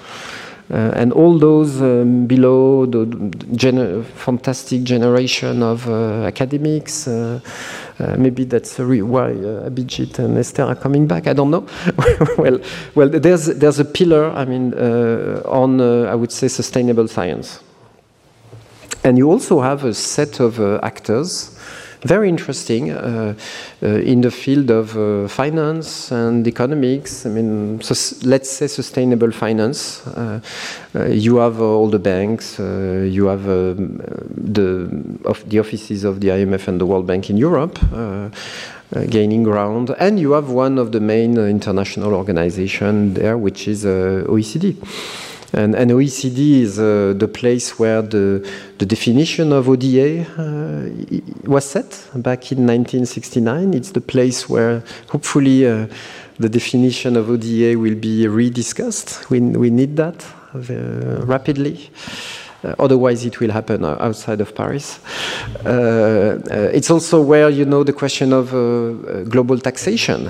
Uh, 0.73 0.91
and 0.95 1.13
all 1.13 1.37
those 1.37 1.79
um, 1.83 2.25
below 2.25 2.87
the 2.87 4.03
fantastic 4.15 4.81
generation 4.81 5.61
of 5.61 5.87
uh, 5.87 6.23
academics, 6.23 7.07
uh, 7.07 7.39
maybe 8.17 8.43
that's 8.43 8.79
why 8.79 9.33
Abhijit 9.69 10.17
and 10.17 10.35
Esther 10.35 10.63
are 10.63 10.75
coming 10.75 11.05
back. 11.05 11.27
I 11.27 11.33
don't 11.33 11.51
know. 11.51 11.67
well, 12.39 12.59
well, 12.95 13.07
there's 13.07 13.45
there's 13.45 13.77
a 13.77 13.85
pillar. 13.85 14.31
I 14.31 14.45
mean, 14.45 14.73
on 15.45 15.79
I 15.79 16.15
would 16.15 16.31
say 16.31 16.47
sustainable 16.47 17.07
science, 17.07 17.59
and 19.03 19.15
you 19.15 19.29
also 19.29 19.61
have 19.61 19.83
a 19.83 19.93
set 19.93 20.39
of 20.39 20.59
actors 20.81 21.55
very 22.03 22.29
interesting 22.29 22.91
uh, 22.91 23.33
uh, 23.81 23.87
in 23.87 24.21
the 24.21 24.31
field 24.31 24.69
of 24.69 24.97
uh, 24.97 25.27
finance 25.27 26.11
and 26.11 26.47
economics. 26.47 27.25
I 27.25 27.29
mean, 27.29 27.81
so 27.81 27.93
let's 28.27 28.49
say 28.49 28.67
sustainable 28.67 29.31
finance. 29.31 30.01
you 31.09 31.37
have 31.37 31.61
all 31.61 31.89
the 31.89 31.99
banks, 31.99 32.59
you 32.59 33.25
have 33.27 33.43
the, 33.43 34.69
of 35.25 35.49
the 35.49 35.59
offices 35.59 36.03
of 36.03 36.19
the 36.19 36.29
IMF 36.29 36.67
and 36.67 36.79
the 36.79 36.85
World 36.85 37.07
Bank 37.07 37.29
in 37.29 37.37
Europe. 37.37 37.79
Uh, 38.95 39.05
gaining 39.05 39.41
ground. 39.41 39.95
And 39.97 40.19
you 40.19 40.33
have 40.33 40.49
one 40.51 40.77
of 40.77 40.91
the 40.91 40.99
main 40.99 41.35
uh, 41.35 41.43
international 41.43 42.13
organizations 42.13 43.15
there, 43.15 43.39
which 43.39 43.67
is 43.67 43.85
uh, 43.85 44.23
OECD. 44.27 44.75
And, 45.53 45.75
and 45.75 45.91
OECD 45.91 46.61
is 46.61 46.79
uh, 46.79 47.13
the 47.15 47.27
place 47.27 47.77
where 47.77 48.01
the, 48.01 48.49
the 48.79 48.85
definition 48.87 49.53
of 49.53 49.69
ODA 49.69 50.25
uh, 50.37 50.89
was 51.43 51.65
set 51.65 51.89
back 52.15 52.51
in 52.51 52.65
1969. 52.65 53.73
It's 53.75 53.91
the 53.91 54.01
place 54.01 54.49
where 54.49 54.83
hopefully 55.09 55.67
uh, 55.67 55.85
the 56.39 56.49
definition 56.49 57.15
of 57.15 57.29
ODA 57.29 57.77
will 57.77 57.95
be 57.95 58.25
rediscussed. 58.25 59.29
We, 59.29 59.41
we 59.41 59.69
need 59.69 59.95
that 59.97 60.25
uh, 60.55 61.23
rapidly. 61.25 61.91
Uh, 62.63 62.75
otherwise, 62.79 63.25
it 63.25 63.39
will 63.39 63.51
happen 63.51 63.83
outside 63.83 64.39
of 64.41 64.55
Paris. 64.55 64.99
Uh, 65.65 65.69
uh, 65.69 66.69
it's 66.73 66.89
also 66.89 67.21
where 67.21 67.49
you 67.49 67.65
know 67.65 67.83
the 67.83 67.93
question 67.93 68.31
of 68.33 68.51
global 69.29 69.59
taxation 69.59 70.27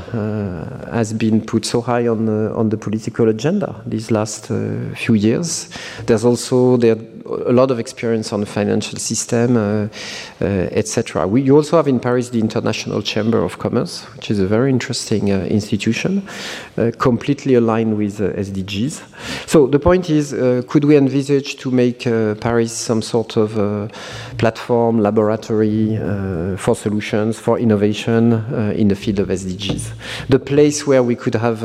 has 0.91 1.13
been 1.13 1.41
put 1.41 1.65
so 1.65 1.81
high 1.81 2.07
on 2.07 2.27
on 2.53 2.69
the 2.69 2.77
political 2.77 3.29
agenda 3.29 3.75
these 3.85 4.11
last 4.11 4.47
few 4.95 5.13
years. 5.13 5.69
There's 6.05 6.25
also 6.25 6.77
there 6.77 6.97
a 7.25 7.51
lot 7.51 7.71
of 7.71 7.79
experience 7.79 8.33
on 8.33 8.39
the 8.41 8.45
financial 8.45 8.99
system, 8.99 9.57
uh, 9.57 9.87
uh, 10.41 10.45
etc. 10.71 11.27
You 11.39 11.55
also 11.55 11.77
have 11.77 11.87
in 11.87 11.99
Paris 11.99 12.29
the 12.29 12.39
International 12.39 13.01
Chamber 13.01 13.43
of 13.43 13.59
Commerce, 13.59 14.03
which 14.15 14.29
is 14.29 14.39
a 14.39 14.47
very 14.47 14.69
interesting 14.69 15.31
uh, 15.31 15.45
institution, 15.45 16.27
uh, 16.77 16.91
completely 16.97 17.55
aligned 17.55 17.97
with 17.97 18.19
uh, 18.19 18.29
SDGs. 18.33 19.01
So 19.47 19.67
the 19.67 19.79
point 19.79 20.09
is, 20.09 20.33
uh, 20.33 20.63
could 20.67 20.83
we 20.83 20.97
envisage 20.97 21.57
to 21.57 21.71
make 21.71 22.03
Paris 22.41 22.73
some 22.73 23.01
sort 23.01 23.37
of 23.37 23.53
platform, 24.37 24.99
laboratory 24.99 25.97
for 26.57 26.75
solutions, 26.75 27.39
for 27.39 27.57
innovation 27.59 28.33
in 28.75 28.87
the 28.87 28.95
field 28.95 29.19
of 29.19 29.29
SDGs? 29.29 29.91
The 30.29 30.39
place 30.39 30.85
where 30.85 31.03
we 31.03 31.15
could 31.15 31.35
have 31.35 31.63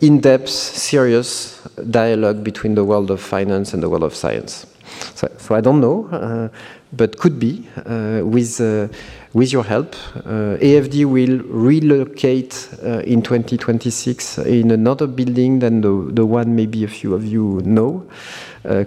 in-depth, 0.00 0.48
serious 0.48 1.53
dialogue 1.90 2.44
between 2.44 2.74
the 2.74 2.84
world 2.84 3.10
of 3.10 3.20
finance 3.20 3.74
and 3.74 3.82
the 3.82 3.88
world 3.88 4.02
of 4.02 4.14
science. 4.14 4.66
So, 5.14 5.28
so 5.38 5.54
I 5.54 5.60
don't 5.60 5.80
know, 5.80 6.08
uh, 6.12 6.48
but 6.92 7.18
could 7.18 7.38
be 7.38 7.66
uh, 7.86 8.20
with 8.24 8.60
uh, 8.60 8.88
with 9.32 9.52
your 9.52 9.64
help. 9.64 9.96
AFD 10.24 11.04
will 11.06 11.40
relocate 11.48 12.68
in 13.04 13.20
2026 13.20 14.38
in 14.38 14.70
another 14.70 15.08
building 15.08 15.58
than 15.58 15.80
the, 15.80 16.12
the 16.12 16.24
one 16.24 16.54
maybe 16.54 16.84
a 16.84 16.88
few 16.88 17.14
of 17.14 17.24
you 17.24 17.60
know, 17.64 18.06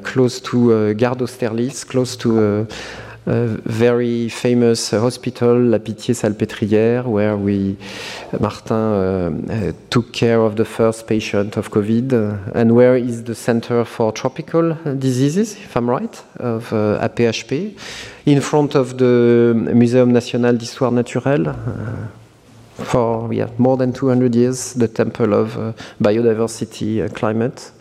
close 0.03 0.39
to 0.39 0.93
Gare 0.93 1.15
d'Austerlitz, 1.15 1.85
close 1.85 2.15
to 2.15 2.65
very 3.27 4.29
famous 4.29 4.93
hospital, 4.93 5.57
La 5.57 5.79
Pitié-Salpêtrière, 5.79 7.07
where 7.07 7.35
we, 7.35 7.75
Martin 8.39 8.75
uh, 8.75 9.31
uh, 9.49 9.71
took 9.89 10.11
care 10.13 10.39
of 10.39 10.55
the 10.55 10.63
first 10.63 11.07
patient 11.07 11.57
of 11.57 11.69
COVID, 11.69 12.13
uh, 12.13 12.37
and 12.55 12.71
where 12.71 12.95
is 12.95 13.23
the 13.23 13.35
Center 13.35 13.83
for 13.83 14.11
Tropical 14.11 14.77
Diseases, 14.85 15.55
if 15.55 15.75
I'm 15.75 15.89
right, 15.89 16.23
of 16.39 16.69
APHP, 16.69 17.77
in 18.25 18.41
front 18.41 18.75
of 18.75 18.97
the 18.97 19.53
Muséum 19.73 20.11
National 20.11 20.55
d'Histoire 20.55 20.91
Naturelle 20.91 21.53
for 22.77 23.33
yeah, 23.33 23.49
more 23.57 23.77
than 23.77 23.91
200 23.91 24.35
years, 24.35 24.73
the 24.73 24.87
temple 24.87 25.33
of 25.33 25.57
uh, 25.57 25.73
biodiversity 26.01 27.03
uh, 27.03 27.09
climate. 27.09 27.71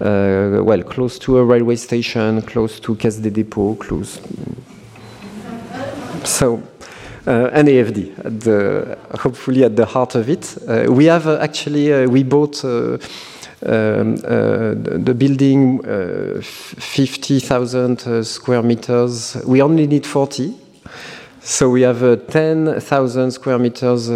Uh, 0.00 0.62
well, 0.62 0.82
close 0.82 1.18
to 1.18 1.38
a 1.38 1.44
railway 1.44 1.76
station, 1.76 2.40
close 2.42 2.80
to 2.80 2.94
Caisse 2.94 3.20
des 3.20 3.30
Dépôts, 3.30 3.76
close 3.78 4.20
so, 6.28 6.62
uh, 7.26 7.50
AFD, 7.50 8.24
at 8.24 8.40
the, 8.40 8.98
hopefully 9.18 9.64
at 9.64 9.76
the 9.76 9.86
heart 9.86 10.14
of 10.14 10.28
it. 10.28 10.56
Uh, 10.66 10.86
we 10.92 11.06
have 11.06 11.26
uh, 11.26 11.38
actually, 11.40 11.92
uh, 11.92 12.06
we 12.08 12.22
bought 12.22 12.64
uh, 12.64 12.98
um, 13.66 14.14
uh, 14.24 14.74
the 14.74 15.14
building 15.16 15.82
50,000 16.42 18.24
square 18.24 18.62
meters. 18.62 19.36
We 19.44 19.62
only 19.62 19.86
need 19.86 20.06
40. 20.06 20.54
So 21.40 21.70
we 21.70 21.82
have 21.82 22.26
10,000 22.28 23.30
square 23.30 23.58
meters 23.58 24.06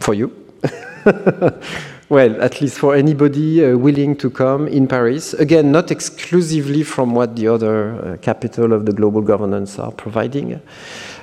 for 0.00 0.14
you. 0.14 0.32
well, 2.10 2.42
at 2.42 2.60
least 2.60 2.78
for 2.78 2.94
anybody 2.96 3.64
uh, 3.64 3.76
willing 3.76 4.16
to 4.16 4.30
come 4.30 4.66
in 4.66 4.88
Paris. 4.88 5.32
Again, 5.34 5.70
not 5.70 5.90
exclusively 5.90 6.82
from 6.82 7.14
what 7.14 7.36
the 7.36 7.46
other 7.46 7.94
uh, 7.94 8.16
capital 8.18 8.72
of 8.72 8.84
the 8.84 8.92
global 8.92 9.22
governance 9.22 9.78
are 9.78 9.92
providing, 9.92 10.60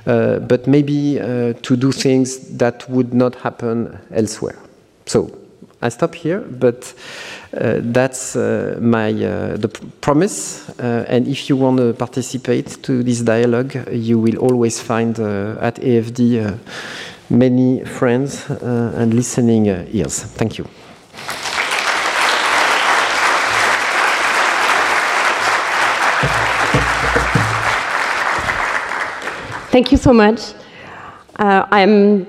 uh, 0.07 0.39
but 0.39 0.65
maybe 0.65 1.19
uh, 1.19 1.53
to 1.61 1.75
do 1.75 1.91
things 1.91 2.39
that 2.57 2.89
would 2.89 3.13
not 3.13 3.35
happen 3.35 3.99
elsewhere. 4.13 4.57
So 5.05 5.29
I 5.81 5.89
stop 5.89 6.15
here, 6.15 6.39
but 6.39 6.93
uh, 7.53 7.79
that's 7.81 8.37
uh, 8.37 8.79
my 8.81 9.11
the 9.11 9.69
promise. 10.01 10.69
and 10.79 11.27
if 11.27 11.49
you 11.49 11.57
want 11.57 11.77
to 11.77 11.93
participate 11.93 12.81
to 12.83 13.03
this 13.03 13.21
dialogue, 13.21 13.75
you 13.91 14.17
will 14.17 14.37
always 14.37 14.81
find 14.81 15.19
at 15.19 15.75
AFD 15.75 16.57
many 17.29 17.83
friends 17.83 18.49
uh, 18.49 18.93
and 18.95 19.13
listening 19.13 19.69
uh, 19.69 19.85
ears. 19.91 20.23
Thank 20.23 20.57
you. 20.57 20.67
Thank 29.77 29.91
you 29.91 29.99
so 29.99 30.11
much. 30.11 30.55
Uh, 31.37 31.67
I'm 31.69 32.25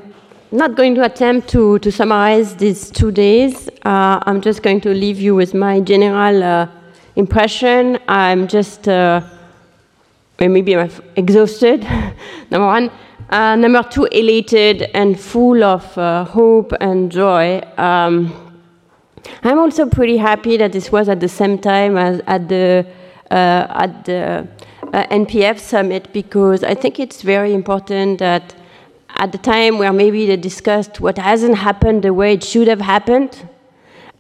not 0.53 0.75
going 0.75 0.95
to 0.97 1.05
attempt 1.07 1.49
to, 1.49 1.79
to 1.79 1.91
summarize 1.91 2.55
these 2.57 2.91
two 2.91 3.11
days. 3.11 3.71
Uh, 3.87 4.23
I'm 4.27 4.43
just 4.43 4.63
going 4.63 4.83
to 4.83 4.91
leave 4.91 5.19
you 5.19 5.35
with 5.35 5.55
my 5.55 5.81
general 5.81 6.43
uh, 6.45 6.69
impression. 7.17 8.01
I'm 8.07 8.49
just 8.49 8.87
uh, 8.87 9.23
maybe 10.39 10.77
I'm 10.77 10.91
exhausted, 11.17 11.85
number 12.51 12.67
one. 12.67 12.91
Uh, 13.31 13.57
number 13.57 13.83
two, 13.83 14.05
elated 14.13 14.83
and 14.93 15.19
full 15.19 15.65
of 15.65 15.97
uh, 15.97 16.25
hope 16.25 16.75
and 16.83 17.11
joy. 17.11 17.63
Um, 17.79 18.61
I'm 19.43 19.59
also 19.59 19.87
pretty 19.87 20.19
happy 20.19 20.59
that 20.59 20.73
this 20.73 20.93
was 20.93 21.09
at 21.09 21.21
the 21.21 21.31
same 21.31 21.57
time 21.57 21.97
as 21.97 22.21
at 22.27 22.47
the 22.51 22.87
at 23.35 24.05
the 24.05 24.47
uh, 24.93 25.05
NPF 25.07 25.59
summit 25.59 26.13
because 26.13 26.65
I 26.65 26.75
think 26.75 26.99
it's 26.99 27.23
very 27.23 27.53
important 27.55 28.19
that 28.19 28.55
at 29.17 29.33
the 29.33 29.39
time 29.39 29.79
where 29.79 29.93
maybe 29.93 30.27
they 30.27 30.37
discussed 30.37 31.01
what 31.01 31.19
hasn't 31.19 31.57
happened 31.57 32.03
the 32.03 32.15
way 32.15 32.35
it 32.35 32.45
should 32.45 32.69
have 32.69 32.81
happened 32.81 33.49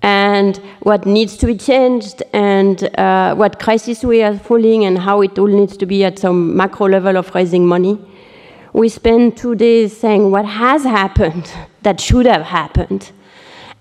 and 0.03 0.59
what 0.81 1.07
needs 1.07 1.37
to 1.38 1.47
be 1.47 1.57
changed 1.57 2.23
and 2.33 2.85
uh, 2.99 3.35
what 3.35 3.59
crisis 3.59 4.05
we 4.05 4.23
are 4.23 4.38
falling 4.38 4.85
and 4.85 4.99
how 4.99 5.21
it 5.23 5.38
all 5.38 5.47
needs 5.47 5.77
to 5.77 5.87
be 5.87 6.05
at 6.05 6.18
some 6.18 6.57
macro 6.57 6.88
level 6.88 7.16
of 7.16 7.35
raising 7.35 7.66
money. 7.66 7.99
We 8.73 8.88
spent 8.88 9.38
two 9.38 9.55
days 9.55 9.97
saying 9.97 10.31
what 10.31 10.44
has 10.44 10.85
happened 10.99 11.53
that 11.83 12.01
should 12.01 12.27
have 12.27 12.42
happened 12.42 13.11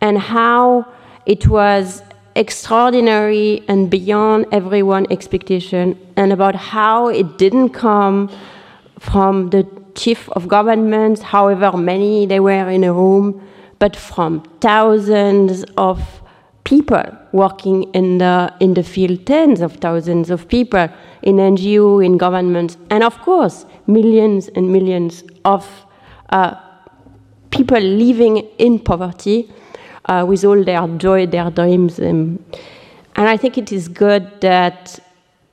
and 0.02 0.18
how 0.18 0.88
it 1.26 1.48
was 1.48 2.02
extraordinary 2.38 3.63
and 3.67 3.89
beyond 3.89 4.45
everyone's 4.52 5.08
expectation 5.10 5.97
and 6.15 6.32
about 6.32 6.56
how 6.56 7.08
it 7.08 7.38
didn't 7.38 7.69
come 7.69 8.30
from 9.00 9.50
the 9.50 9.67
chief 9.95 10.30
of 10.30 10.47
governments, 10.47 11.21
however 11.21 11.76
many 11.76 12.28
they 12.28 12.39
were 12.39 12.69
in 12.69 12.84
a 12.84 12.93
room, 12.93 13.41
but 13.80 13.95
from 13.95 14.41
thousands 14.62 15.65
of 15.78 16.21
people 16.63 17.04
working 17.32 17.84
in 17.93 18.19
the, 18.19 18.54
in 18.60 18.76
the 18.76 18.84
field, 18.84 19.26
tens 19.26 19.60
of 19.62 19.73
thousands 19.78 20.30
of 20.30 20.47
people 20.47 20.88
in 21.23 21.38
NGO, 21.38 22.06
in 22.06 22.17
governments, 22.17 22.78
and 22.91 23.04
of 23.04 23.17
course, 23.21 23.65
millions 23.88 24.47
and 24.50 24.71
millions 24.71 25.23
of 25.43 25.67
uh, 26.30 26.56
people 27.50 27.80
living 27.80 28.38
in 28.60 28.78
poverty 28.78 29.50
uh, 30.08 30.26
with 30.28 30.43
all 30.46 30.63
their 30.63 30.88
joy, 30.98 31.26
their 31.26 31.50
dreams. 31.52 32.00
And 32.00 32.39
I 33.15 33.38
think 33.38 33.58
it 33.58 33.72
is 33.72 33.88
good 33.88 34.41
that 34.41 35.00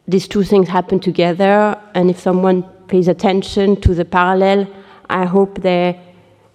these 0.07 0.29
two 0.29 0.43
things 0.43 0.69
happen 0.69 1.01
together, 1.01 1.81
and 1.95 2.11
if 2.11 2.21
someone 2.21 2.63
pays 2.89 3.09
attention 3.09 3.81
to 3.81 3.95
the 3.95 4.05
parallel, 4.05 4.67
I 5.09 5.25
hope 5.25 5.63
they 5.63 5.99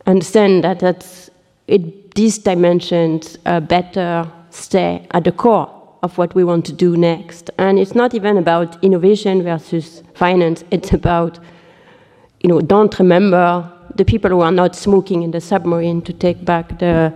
understand 0.05 0.63
that 0.63 0.79
that's 0.79 1.29
it, 1.67 2.13
these 2.15 2.38
dimensions 2.38 3.38
uh, 3.45 3.59
better 3.59 4.31
stay 4.49 5.07
at 5.12 5.23
the 5.23 5.31
core 5.31 5.69
of 6.01 6.17
what 6.17 6.33
we 6.35 6.43
want 6.43 6.65
to 6.65 6.73
do 6.73 6.95
next. 6.95 7.49
And 7.57 7.77
it's 7.77 7.93
not 7.95 8.13
even 8.13 8.38
about 8.38 8.81
innovation 8.83 9.43
versus 9.43 10.03
finance, 10.13 10.63
it's 10.71 10.93
about, 10.93 11.39
you 12.41 12.49
know, 12.49 12.62
don't 12.62 12.97
remember 12.99 13.71
the 13.95 14.05
people 14.05 14.29
who 14.29 14.41
are 14.41 14.51
not 14.51 14.75
smoking 14.75 15.23
in 15.23 15.31
the 15.31 15.41
submarine 15.41 16.01
to 16.03 16.13
take 16.13 16.45
back 16.45 16.79
the, 16.79 17.13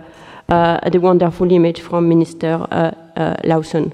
the 0.48 0.98
wonderful 1.00 1.50
image 1.50 1.80
from 1.80 2.08
Minister 2.08 2.66
uh, 2.70 2.92
uh 3.16 3.36
Lawson. 3.44 3.92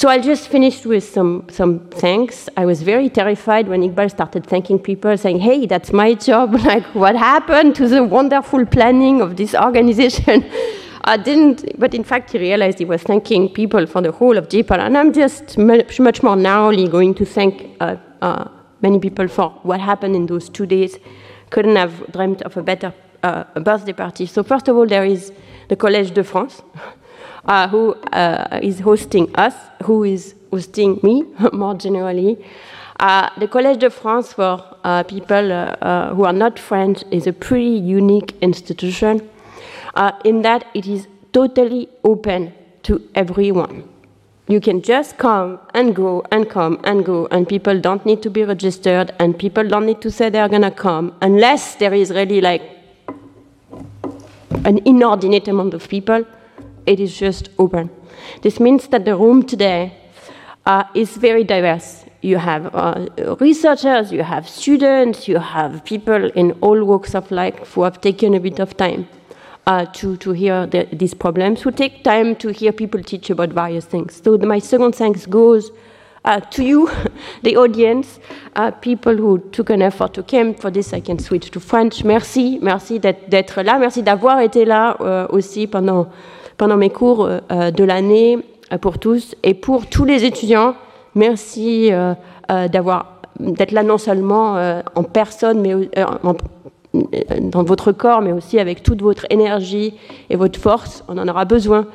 So 0.00 0.08
I'll 0.08 0.22
just 0.22 0.48
finish 0.48 0.86
with 0.86 1.04
some, 1.04 1.46
some 1.50 1.80
thanks. 1.90 2.48
I 2.56 2.64
was 2.64 2.80
very 2.80 3.10
terrified 3.10 3.68
when 3.68 3.82
Iqbal 3.82 4.10
started 4.10 4.46
thanking 4.46 4.78
people, 4.78 5.18
saying, 5.18 5.40
hey, 5.40 5.66
that's 5.66 5.92
my 5.92 6.14
job. 6.14 6.54
Like, 6.64 6.86
what 6.94 7.16
happened 7.16 7.76
to 7.76 7.86
the 7.86 8.02
wonderful 8.02 8.64
planning 8.64 9.20
of 9.20 9.36
this 9.36 9.54
organization? 9.54 10.50
I 11.04 11.18
didn't, 11.18 11.78
but 11.78 11.92
in 11.92 12.02
fact, 12.02 12.32
he 12.32 12.38
realized 12.38 12.78
he 12.78 12.86
was 12.86 13.02
thanking 13.02 13.50
people 13.50 13.86
for 13.86 14.00
the 14.00 14.10
whole 14.10 14.38
of 14.38 14.48
JPAL. 14.48 14.78
And 14.78 14.96
I'm 14.96 15.12
just 15.12 15.58
much, 15.58 16.00
much 16.00 16.22
more 16.22 16.34
narrowly 16.34 16.88
going 16.88 17.12
to 17.16 17.26
thank 17.26 17.76
uh, 17.80 17.96
uh, 18.22 18.48
many 18.80 19.00
people 19.00 19.28
for 19.28 19.50
what 19.64 19.80
happened 19.80 20.16
in 20.16 20.24
those 20.24 20.48
two 20.48 20.64
days. 20.64 20.96
Couldn't 21.50 21.76
have 21.76 22.10
dreamt 22.10 22.40
of 22.40 22.56
a 22.56 22.62
better 22.62 22.94
uh, 23.22 23.44
birthday 23.60 23.92
party. 23.92 24.26
So, 24.26 24.42
first 24.42 24.68
of 24.68 24.76
all, 24.76 24.86
there 24.86 25.04
is 25.04 25.32
the 25.68 25.76
Collège 25.76 26.12
de 26.12 26.24
France. 26.24 26.62
uh, 27.44 27.68
who 27.68 27.94
uh, 28.12 28.60
is 28.62 28.80
hosting 28.80 29.34
us, 29.36 29.54
who 29.84 30.04
is 30.04 30.34
hosting 30.50 31.00
me 31.02 31.24
more 31.52 31.74
generally. 31.74 32.38
Uh, 32.98 33.30
the 33.38 33.48
Collège 33.48 33.78
de 33.78 33.90
France 33.90 34.32
for 34.34 34.62
uh, 34.84 35.02
people 35.04 35.48
who 36.14 36.24
are 36.24 36.32
not 36.32 36.58
French 36.58 37.02
is 37.10 37.26
a 37.26 37.32
pretty 37.32 37.78
unique 37.78 38.36
institution 38.42 39.28
in 40.24 40.42
that 40.42 40.66
it 40.74 40.86
is 40.86 41.06
totally 41.32 41.88
open 42.04 42.52
to 42.82 43.00
everyone. 43.14 43.88
You 44.48 44.60
can 44.60 44.82
just 44.82 45.16
come 45.16 45.60
and 45.74 45.94
go 45.94 46.24
and 46.30 46.50
come 46.50 46.80
and 46.84 47.04
go, 47.04 47.28
and 47.30 47.48
people 47.48 47.80
don't 47.80 48.04
need 48.04 48.20
to 48.22 48.30
be 48.30 48.44
registered, 48.44 49.14
and 49.18 49.38
people 49.38 49.66
don't 49.66 49.86
need 49.86 50.00
to 50.02 50.10
say 50.10 50.28
they're 50.28 50.48
gonna 50.48 50.72
come 50.72 51.14
unless 51.22 51.76
there 51.76 51.94
is 51.94 52.10
really 52.10 52.40
like 52.40 52.79
an 54.64 54.78
inordinate 54.84 55.48
amount 55.48 55.74
of 55.74 55.88
people 55.88 56.24
it 56.86 57.00
is 57.00 57.16
just 57.16 57.50
open. 57.58 57.90
This 58.42 58.58
means 58.60 58.88
that 58.88 59.04
the 59.04 59.16
room 59.16 59.42
today 59.44 59.94
uh, 60.66 60.84
is 60.94 61.16
very 61.16 61.44
diverse. 61.44 62.04
You 62.22 62.36
have 62.38 62.74
uh, 62.74 63.06
researchers, 63.40 64.12
you 64.12 64.22
have 64.22 64.48
students, 64.48 65.26
you 65.28 65.38
have 65.38 65.84
people 65.84 66.30
in 66.32 66.52
all 66.60 66.84
walks 66.84 67.14
of 67.14 67.30
life 67.30 67.74
who 67.74 67.82
have 67.84 68.00
taken 68.00 68.34
a 68.34 68.40
bit 68.40 68.58
of 68.58 68.76
time 68.76 69.08
uh, 69.66 69.86
to, 69.86 70.16
to 70.18 70.32
hear 70.32 70.66
the, 70.66 70.86
these 70.92 71.14
problems, 71.14 71.62
who 71.62 71.70
take 71.70 72.04
time 72.04 72.36
to 72.36 72.48
hear 72.52 72.72
people 72.72 73.02
teach 73.02 73.30
about 73.30 73.50
various 73.50 73.84
things. 73.84 74.20
So 74.22 74.36
the, 74.36 74.46
my 74.46 74.58
second 74.58 74.94
thanks 74.94 75.26
goes 75.26 75.70
uh, 76.24 76.40
to 76.50 76.62
you, 76.62 76.88
the 77.42 77.56
audience, 77.56 78.20
uh, 78.56 78.70
people 78.70 79.14
who 79.16 79.38
took 79.52 79.70
an 79.70 79.82
effort 79.82 80.14
to 80.14 80.22
come. 80.22 80.54
For 80.54 80.70
this, 80.70 80.92
I 80.92 81.00
can 81.00 81.18
switch 81.18 81.50
to 81.50 81.60
French. 81.60 82.04
Merci, 82.04 82.58
merci 82.62 82.98
d'être 83.00 83.62
là, 83.62 83.78
merci 83.78 84.02
d'avoir 84.02 84.40
été 84.40 84.64
là 84.64 84.96
euh, 85.00 85.26
aussi 85.30 85.66
pendant 85.66 86.06
mes 86.76 86.90
cours 86.90 87.24
euh, 87.24 87.38
euh, 87.50 87.70
de 87.70 87.84
l'année 87.84 88.38
pour 88.80 88.98
tous 88.98 89.34
et 89.42 89.54
pour 89.54 89.86
tous 89.86 90.04
les 90.04 90.24
étudiants. 90.24 90.74
Merci 91.16 91.90
d'avoir 92.48 93.16
d'être 93.40 93.72
là 93.72 93.82
non 93.82 93.98
seulement 93.98 94.80
en 94.94 95.02
personne, 95.02 95.60
mais 95.60 95.74
dans 96.94 97.64
votre 97.64 97.90
corps, 97.90 98.22
mais 98.22 98.30
aussi 98.30 98.60
avec 98.60 98.84
toute 98.84 99.02
votre 99.02 99.26
énergie 99.28 99.94
et 100.28 100.36
votre 100.36 100.60
force. 100.60 101.02
On 101.08 101.18
en 101.18 101.26
aura 101.26 101.46
besoin 101.46 101.86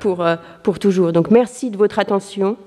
pour, 0.00 0.22
pour 0.62 0.78
toujours. 0.78 1.14
Donc 1.14 1.30
merci 1.30 1.70
de 1.70 1.78
votre 1.78 1.98
attention. 1.98 2.58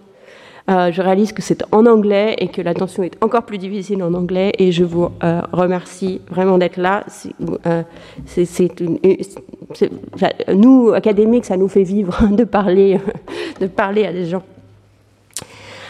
Euh, 0.68 0.92
je 0.92 1.00
réalise 1.00 1.32
que 1.32 1.44
c'est 1.44 1.64
en 1.72 1.86
anglais 1.86 2.36
et 2.40 2.48
que 2.48 2.60
l'attention 2.60 3.04
est 3.04 3.24
encore 3.24 3.44
plus 3.44 3.60
difficile 3.60 4.02
en 4.02 4.16
anglais 4.16 4.52
et 4.58 4.72
je 4.72 4.84
vous 4.84 5.10
euh, 5.24 5.42
remercie 5.52 6.22
vraiment 6.28 6.58
d'être 6.58 6.78
là. 6.78 7.06
Euh, 7.68 7.84
nous, 10.56 10.92
académiques, 10.94 11.46
ça 11.46 11.58
nous 11.58 11.68
fait 11.68 11.84
vivre 11.84 12.18
de 12.32 12.44
parler, 12.46 13.00
de 13.62 13.68
parler 13.68 14.06
à 14.06 14.12
des 14.12 14.26
gens. 14.26 14.42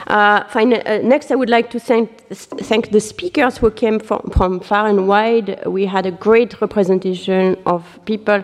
Uh, 0.07 0.43
uh, 0.53 1.01
next, 1.03 1.31
I 1.31 1.35
would 1.35 1.49
like 1.49 1.69
to 1.69 1.79
thank, 1.79 2.09
thank 2.29 2.91
the 2.91 2.99
speakers 2.99 3.57
who 3.57 3.71
came 3.71 3.99
from, 3.99 4.21
from 4.31 4.59
far 4.59 4.85
and 4.87 5.07
wide. 5.07 5.57
We 5.65 5.87
had 5.87 6.05
a 6.05 6.11
great 6.11 6.61
representation 6.61 7.55
of 7.65 7.81
people 8.05 8.43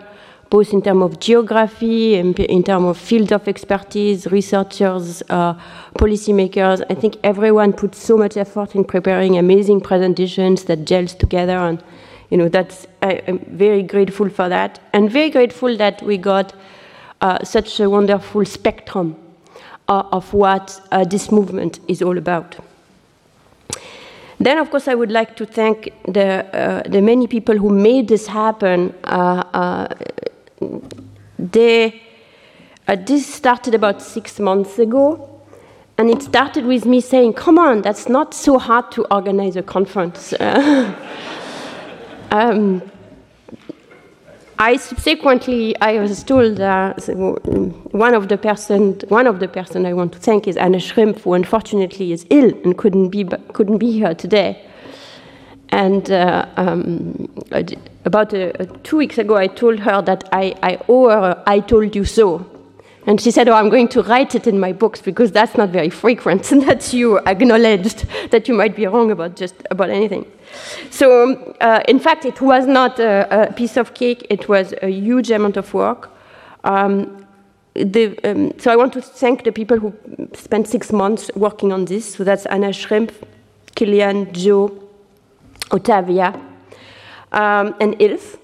both 0.52 0.74
in 0.74 0.82
terms 0.82 1.02
of 1.02 1.18
geography, 1.18 2.14
in, 2.16 2.34
in 2.34 2.62
terms 2.62 2.84
of 2.84 2.98
field 2.98 3.32
of 3.32 3.48
expertise, 3.48 4.26
researchers, 4.26 5.22
uh, 5.30 5.54
policymakers. 5.98 6.84
I 6.90 6.94
think 6.94 7.16
everyone 7.24 7.72
put 7.72 7.94
so 7.94 8.18
much 8.18 8.36
effort 8.36 8.74
in 8.74 8.84
preparing 8.84 9.38
amazing 9.38 9.80
presentations 9.80 10.64
that 10.64 10.84
gels 10.84 11.14
together, 11.14 11.56
and 11.56 11.82
you 12.28 12.36
know 12.36 12.50
that's 12.50 12.86
I, 13.00 13.12
am 13.26 13.38
very 13.48 13.82
grateful 13.82 14.28
for 14.28 14.50
that, 14.50 14.78
and 14.92 15.10
very 15.10 15.30
grateful 15.30 15.74
that 15.78 16.02
we 16.02 16.18
got 16.18 16.52
uh, 17.22 17.42
such 17.44 17.80
a 17.80 17.88
wonderful 17.88 18.44
spectrum 18.44 19.16
uh, 19.88 20.02
of 20.12 20.34
what 20.34 20.78
uh, 20.92 21.02
this 21.04 21.32
movement 21.32 21.80
is 21.88 22.02
all 22.02 22.18
about. 22.18 22.56
Then, 24.38 24.58
of 24.58 24.70
course, 24.70 24.86
I 24.88 24.94
would 24.94 25.12
like 25.12 25.36
to 25.36 25.46
thank 25.46 25.92
the, 26.04 26.44
uh, 26.52 26.82
the 26.88 27.00
many 27.00 27.26
people 27.26 27.56
who 27.56 27.70
made 27.70 28.08
this 28.08 28.26
happen. 28.26 28.92
Uh, 29.04 29.44
uh, 29.54 29.88
they, 31.38 32.02
uh, 32.88 32.96
this 32.96 33.26
started 33.26 33.74
about 33.74 34.02
six 34.02 34.38
months 34.38 34.78
ago. 34.78 35.28
And 35.98 36.10
it 36.10 36.22
started 36.22 36.64
with 36.64 36.86
me 36.86 37.00
saying, 37.00 37.34
come 37.34 37.58
on, 37.58 37.82
that's 37.82 38.08
not 38.08 38.34
so 38.34 38.58
hard 38.58 38.90
to 38.92 39.04
organize 39.14 39.56
a 39.56 39.62
conference. 39.62 40.32
um, 42.30 42.82
I 44.58 44.76
subsequently, 44.76 45.76
I 45.80 45.98
was 45.98 46.22
told 46.22 46.60
uh, 46.60 46.94
one 46.94 48.14
of 48.14 48.28
the 48.28 48.38
person, 48.38 49.00
one 49.08 49.26
of 49.26 49.40
the 49.40 49.48
person 49.48 49.84
I 49.86 49.92
want 49.92 50.12
to 50.12 50.18
thank 50.18 50.46
is 50.46 50.56
Anna 50.56 50.78
Schrimpf, 50.78 51.22
who 51.22 51.34
unfortunately 51.34 52.12
is 52.12 52.26
ill 52.30 52.52
and 52.64 52.78
couldn't 52.78 53.08
be 53.08 53.24
couldn't 53.52 53.78
be 53.78 53.90
here 53.90 54.14
today. 54.14 54.64
And 55.72 56.10
uh, 56.10 56.46
um, 56.58 57.28
about 58.04 58.34
uh, 58.34 58.52
two 58.82 58.98
weeks 58.98 59.16
ago, 59.16 59.36
I 59.36 59.46
told 59.46 59.80
her 59.80 60.02
that 60.02 60.28
I, 60.30 60.54
I 60.62 60.78
owe 60.86 61.08
her 61.08 61.42
I 61.46 61.60
told 61.60 61.96
you 61.96 62.04
so. 62.04 62.46
And 63.06 63.20
she 63.20 63.30
said, 63.30 63.48
Oh, 63.48 63.54
I'm 63.54 63.70
going 63.70 63.88
to 63.88 64.02
write 64.02 64.34
it 64.34 64.46
in 64.46 64.60
my 64.60 64.72
books 64.72 65.00
because 65.00 65.32
that's 65.32 65.56
not 65.56 65.70
very 65.70 65.88
frequent 65.88 66.44
that 66.66 66.92
you 66.92 67.18
acknowledged 67.20 68.04
that 68.30 68.48
you 68.48 68.54
might 68.54 68.76
be 68.76 68.86
wrong 68.86 69.10
about 69.10 69.34
just 69.34 69.54
about 69.70 69.88
anything. 69.88 70.30
So, 70.90 71.56
uh, 71.62 71.82
in 71.88 71.98
fact, 71.98 72.26
it 72.26 72.42
was 72.42 72.66
not 72.66 73.00
a, 73.00 73.48
a, 73.48 73.52
piece 73.54 73.78
of 73.78 73.94
cake, 73.94 74.26
it 74.28 74.48
was 74.50 74.74
a 74.82 74.90
huge 74.90 75.30
amount 75.30 75.56
of 75.56 75.72
work. 75.72 76.10
Um, 76.64 77.26
the, 77.72 78.18
um, 78.24 78.52
so, 78.58 78.70
I 78.70 78.76
want 78.76 78.92
to 78.92 79.00
thank 79.00 79.44
the 79.44 79.52
people 79.52 79.78
who 79.78 79.94
spent 80.34 80.68
six 80.68 80.92
months 80.92 81.30
working 81.34 81.72
on 81.72 81.86
this. 81.86 82.14
So, 82.14 82.24
that's 82.24 82.44
Anna 82.46 82.68
Schrimpf, 82.68 83.14
Kilian, 83.74 84.30
Joe, 84.32 84.81
Ottavia, 85.72 86.34
um, 87.32 87.74
and 87.80 87.98
Ilf. 87.98 88.38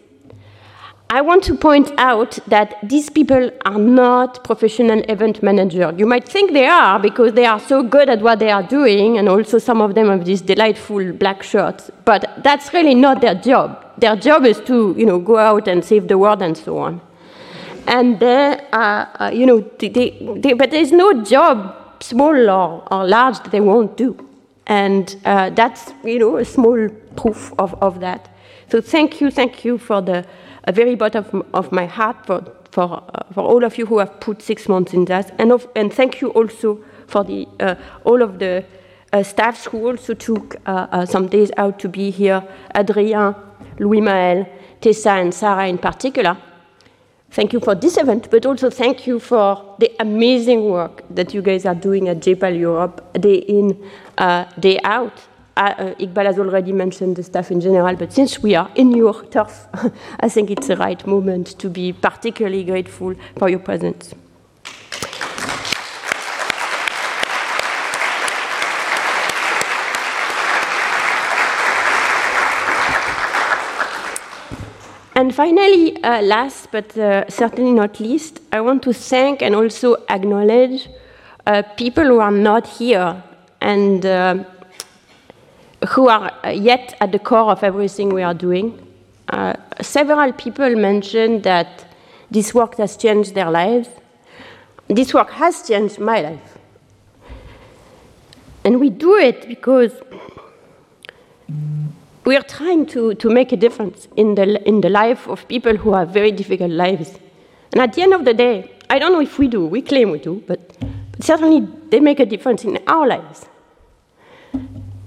I 1.10 1.22
want 1.22 1.42
to 1.44 1.54
point 1.54 1.90
out 1.96 2.38
that 2.48 2.76
these 2.82 3.08
people 3.08 3.50
are 3.64 3.78
not 3.78 4.44
professional 4.44 5.00
event 5.08 5.42
managers. 5.42 5.94
You 5.96 6.04
might 6.04 6.28
think 6.28 6.52
they 6.52 6.66
are 6.66 6.98
because 6.98 7.32
they 7.32 7.46
are 7.46 7.58
so 7.58 7.82
good 7.82 8.10
at 8.10 8.20
what 8.20 8.40
they 8.40 8.50
are 8.50 8.62
doing, 8.62 9.16
and 9.16 9.26
also 9.26 9.58
some 9.58 9.80
of 9.80 9.94
them 9.94 10.08
have 10.08 10.26
these 10.26 10.42
delightful 10.42 11.12
black 11.12 11.42
shirts. 11.42 11.90
But 12.04 12.42
that's 12.44 12.74
really 12.74 12.94
not 12.94 13.22
their 13.22 13.34
job. 13.34 13.86
Their 13.96 14.16
job 14.16 14.44
is 14.44 14.60
to, 14.66 14.94
you 14.98 15.06
know, 15.06 15.18
go 15.18 15.38
out 15.38 15.66
and 15.66 15.82
save 15.82 16.08
the 16.08 16.18
world 16.18 16.42
and 16.42 16.54
so 16.54 16.76
on. 16.76 17.00
And 17.86 18.20
they, 18.20 18.60
uh, 18.72 19.30
you 19.32 19.46
know, 19.46 19.60
they, 19.78 19.88
they, 19.88 20.52
but 20.52 20.70
there's 20.70 20.92
no 20.92 21.24
job, 21.24 21.74
small 22.00 22.50
or, 22.50 22.86
or 22.92 23.08
large, 23.08 23.38
that 23.38 23.50
they 23.50 23.60
won't 23.60 23.96
do. 23.96 24.14
And 24.66 25.16
uh, 25.24 25.48
that's, 25.50 25.94
you 26.04 26.18
know, 26.18 26.36
a 26.36 26.44
small 26.44 26.90
proof 27.20 27.52
of, 27.58 27.74
of 27.82 28.00
that. 28.00 28.28
So 28.70 28.80
thank 28.80 29.20
you, 29.20 29.30
thank 29.30 29.64
you 29.64 29.78
for 29.78 30.00
the 30.00 30.24
a 30.68 30.72
very 30.72 30.94
bottom 30.94 31.44
of 31.54 31.72
my 31.72 31.86
heart 31.86 32.26
for, 32.26 32.44
for, 32.70 33.02
uh, 33.14 33.32
for 33.32 33.40
all 33.40 33.64
of 33.64 33.78
you 33.78 33.86
who 33.86 33.98
have 33.98 34.20
put 34.20 34.42
six 34.42 34.68
months 34.68 34.92
in 34.92 35.06
that. 35.06 35.34
And, 35.40 35.50
of, 35.50 35.66
and 35.74 35.92
thank 35.92 36.20
you 36.20 36.28
also 36.28 36.84
for 37.06 37.24
the, 37.24 37.48
uh, 37.58 37.74
all 38.04 38.22
of 38.22 38.38
the 38.38 38.64
uh, 39.12 39.22
staffs 39.22 39.64
who 39.64 39.86
also 39.86 40.12
took 40.12 40.56
uh, 40.66 40.86
uh, 40.92 41.06
some 41.06 41.28
days 41.28 41.50
out 41.56 41.78
to 41.78 41.88
be 41.88 42.10
here. 42.10 42.46
Adrien, 42.74 43.34
Louis 43.78 44.02
Maël, 44.02 44.46
Tessa, 44.80 45.12
and 45.12 45.32
Sarah 45.32 45.66
in 45.66 45.78
particular. 45.78 46.36
Thank 47.30 47.54
you 47.54 47.60
for 47.60 47.74
this 47.74 47.96
event, 47.96 48.30
but 48.30 48.44
also 48.44 48.68
thank 48.68 49.06
you 49.06 49.18
for 49.18 49.76
the 49.78 49.90
amazing 50.00 50.68
work 50.68 51.02
that 51.10 51.32
you 51.32 51.40
guys 51.40 51.64
are 51.64 51.74
doing 51.74 52.08
at 52.08 52.18
JPAL 52.18 52.58
Europe, 52.58 53.20
day 53.20 53.36
in, 53.36 53.82
uh, 54.18 54.44
day 54.60 54.78
out. 54.84 55.12
Uh, 55.58 55.92
Iqbal 55.98 56.24
has 56.24 56.38
already 56.38 56.70
mentioned 56.70 57.16
the 57.16 57.22
staff 57.24 57.50
in 57.50 57.60
general, 57.60 57.96
but 57.96 58.12
since 58.12 58.40
we 58.40 58.54
are 58.54 58.70
in 58.76 58.92
your 58.92 59.24
turf, 59.24 59.66
I 60.20 60.28
think 60.28 60.52
it's 60.52 60.68
the 60.68 60.76
right 60.76 61.04
moment 61.04 61.58
to 61.58 61.68
be 61.68 61.92
particularly 61.92 62.62
grateful 62.62 63.16
for 63.36 63.48
your 63.48 63.58
presence. 63.58 64.14
And 75.16 75.34
finally, 75.34 76.00
uh, 76.04 76.22
last 76.22 76.70
but 76.70 76.96
uh, 76.96 77.28
certainly 77.28 77.72
not 77.72 77.98
least, 77.98 78.40
I 78.52 78.60
want 78.60 78.84
to 78.84 78.92
thank 78.92 79.42
and 79.42 79.56
also 79.56 79.96
acknowledge 80.08 80.88
uh, 81.48 81.62
people 81.76 82.04
who 82.04 82.20
are 82.20 82.30
not 82.30 82.68
here 82.68 83.24
and 83.60 84.06
uh, 84.06 84.44
who 85.86 86.08
are 86.08 86.32
yet 86.52 86.96
at 87.00 87.12
the 87.12 87.18
core 87.18 87.50
of 87.50 87.62
everything 87.62 88.08
we 88.08 88.22
are 88.22 88.34
doing. 88.34 88.86
Uh, 89.28 89.54
several 89.80 90.32
people 90.32 90.74
mentioned 90.74 91.44
that 91.44 91.84
this 92.30 92.52
work 92.54 92.76
has 92.76 92.96
changed 92.96 93.34
their 93.34 93.50
lives. 93.50 93.88
This 94.88 95.14
work 95.14 95.30
has 95.30 95.66
changed 95.66 95.98
my 95.98 96.20
life. 96.20 96.58
And 98.64 98.80
we 98.80 98.90
do 98.90 99.16
it 99.16 99.46
because 99.46 99.92
we 102.24 102.36
are 102.36 102.42
trying 102.42 102.86
to, 102.86 103.14
to 103.14 103.30
make 103.30 103.52
a 103.52 103.56
difference 103.56 104.08
in 104.16 104.34
the, 104.34 104.62
in 104.68 104.80
the 104.80 104.90
life 104.90 105.28
of 105.28 105.46
people 105.48 105.76
who 105.76 105.94
have 105.94 106.10
very 106.10 106.32
difficult 106.32 106.70
lives. 106.70 107.18
And 107.72 107.80
at 107.80 107.92
the 107.94 108.02
end 108.02 108.12
of 108.12 108.24
the 108.24 108.34
day, 108.34 108.70
I 108.90 108.98
don't 108.98 109.12
know 109.12 109.20
if 109.20 109.38
we 109.38 109.48
do, 109.48 109.64
we 109.66 109.82
claim 109.82 110.10
we 110.10 110.18
do, 110.18 110.42
but, 110.46 110.76
but 111.12 111.24
certainly 111.24 111.66
they 111.90 112.00
make 112.00 112.20
a 112.20 112.26
difference 112.26 112.64
in 112.64 112.78
our 112.86 113.06
lives. 113.06 113.46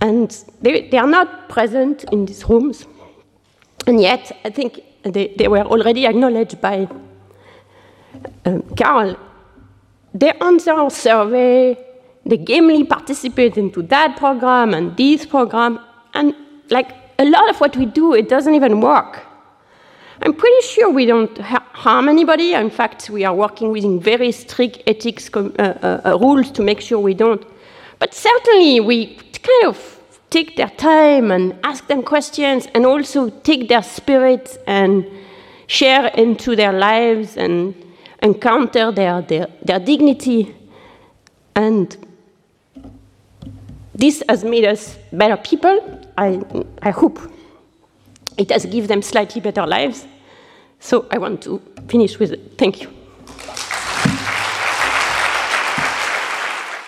And 0.01 0.35
they, 0.61 0.89
they 0.89 0.97
are 0.97 1.07
not 1.07 1.47
present 1.47 2.03
in 2.11 2.25
these 2.25 2.47
rooms. 2.49 2.85
And 3.87 4.01
yet, 4.01 4.31
I 4.43 4.49
think 4.49 4.81
they, 5.03 5.33
they 5.37 5.47
were 5.47 5.63
already 5.63 6.05
acknowledged 6.05 6.59
by 6.59 6.87
um, 8.45 8.63
Carl. 8.75 9.15
They 10.13 10.31
answer 10.33 10.71
our 10.71 10.89
survey, 10.89 11.77
they 12.25 12.37
gamely 12.37 12.83
participate 12.83 13.57
into 13.57 13.81
that 13.83 14.17
program 14.17 14.73
and 14.73 14.95
this 14.97 15.25
program, 15.25 15.79
and 16.13 16.35
like 16.69 16.91
a 17.17 17.25
lot 17.25 17.49
of 17.49 17.59
what 17.61 17.77
we 17.77 17.85
do, 17.85 18.13
it 18.13 18.27
doesn't 18.27 18.53
even 18.53 18.81
work. 18.81 19.23
I'm 20.23 20.33
pretty 20.33 20.67
sure 20.67 20.91
we 20.91 21.05
don't 21.05 21.35
ha 21.37 21.65
harm 21.73 22.07
anybody. 22.07 22.53
In 22.53 22.69
fact, 22.69 23.09
we 23.09 23.25
are 23.25 23.33
working 23.33 23.71
within 23.71 23.99
very 23.99 24.31
strict 24.31 24.83
ethics 24.85 25.29
uh, 25.33 25.39
uh, 25.39 26.01
uh, 26.05 26.17
rules 26.19 26.51
to 26.51 26.61
make 26.61 26.79
sure 26.79 26.99
we 26.99 27.15
don't. 27.15 27.43
But 27.97 28.13
certainly, 28.13 28.79
we 28.79 29.17
kind 29.43 29.65
of 29.65 29.99
take 30.29 30.55
their 30.55 30.69
time 30.69 31.31
and 31.31 31.57
ask 31.63 31.87
them 31.87 32.03
questions 32.03 32.67
and 32.73 32.85
also 32.85 33.29
take 33.29 33.67
their 33.67 33.83
spirit 33.83 34.57
and 34.65 35.05
share 35.67 36.07
into 36.07 36.55
their 36.55 36.73
lives 36.73 37.37
and 37.37 37.75
encounter 38.21 38.91
their, 38.91 39.21
their, 39.21 39.47
their 39.63 39.79
dignity. 39.79 40.55
And 41.55 41.95
this 43.93 44.23
has 44.29 44.43
made 44.43 44.65
us 44.65 44.97
better 45.11 45.37
people. 45.37 46.01
I, 46.17 46.41
I 46.81 46.91
hope 46.91 47.19
it 48.37 48.49
has 48.51 48.65
given 48.65 48.87
them 48.87 49.01
slightly 49.01 49.41
better 49.41 49.67
lives. 49.67 50.05
So 50.79 51.07
I 51.11 51.17
want 51.17 51.43
to 51.43 51.61
finish 51.87 52.17
with 52.17 52.31
it. 52.31 52.57
Thank 52.57 52.81
you. 52.81 53.00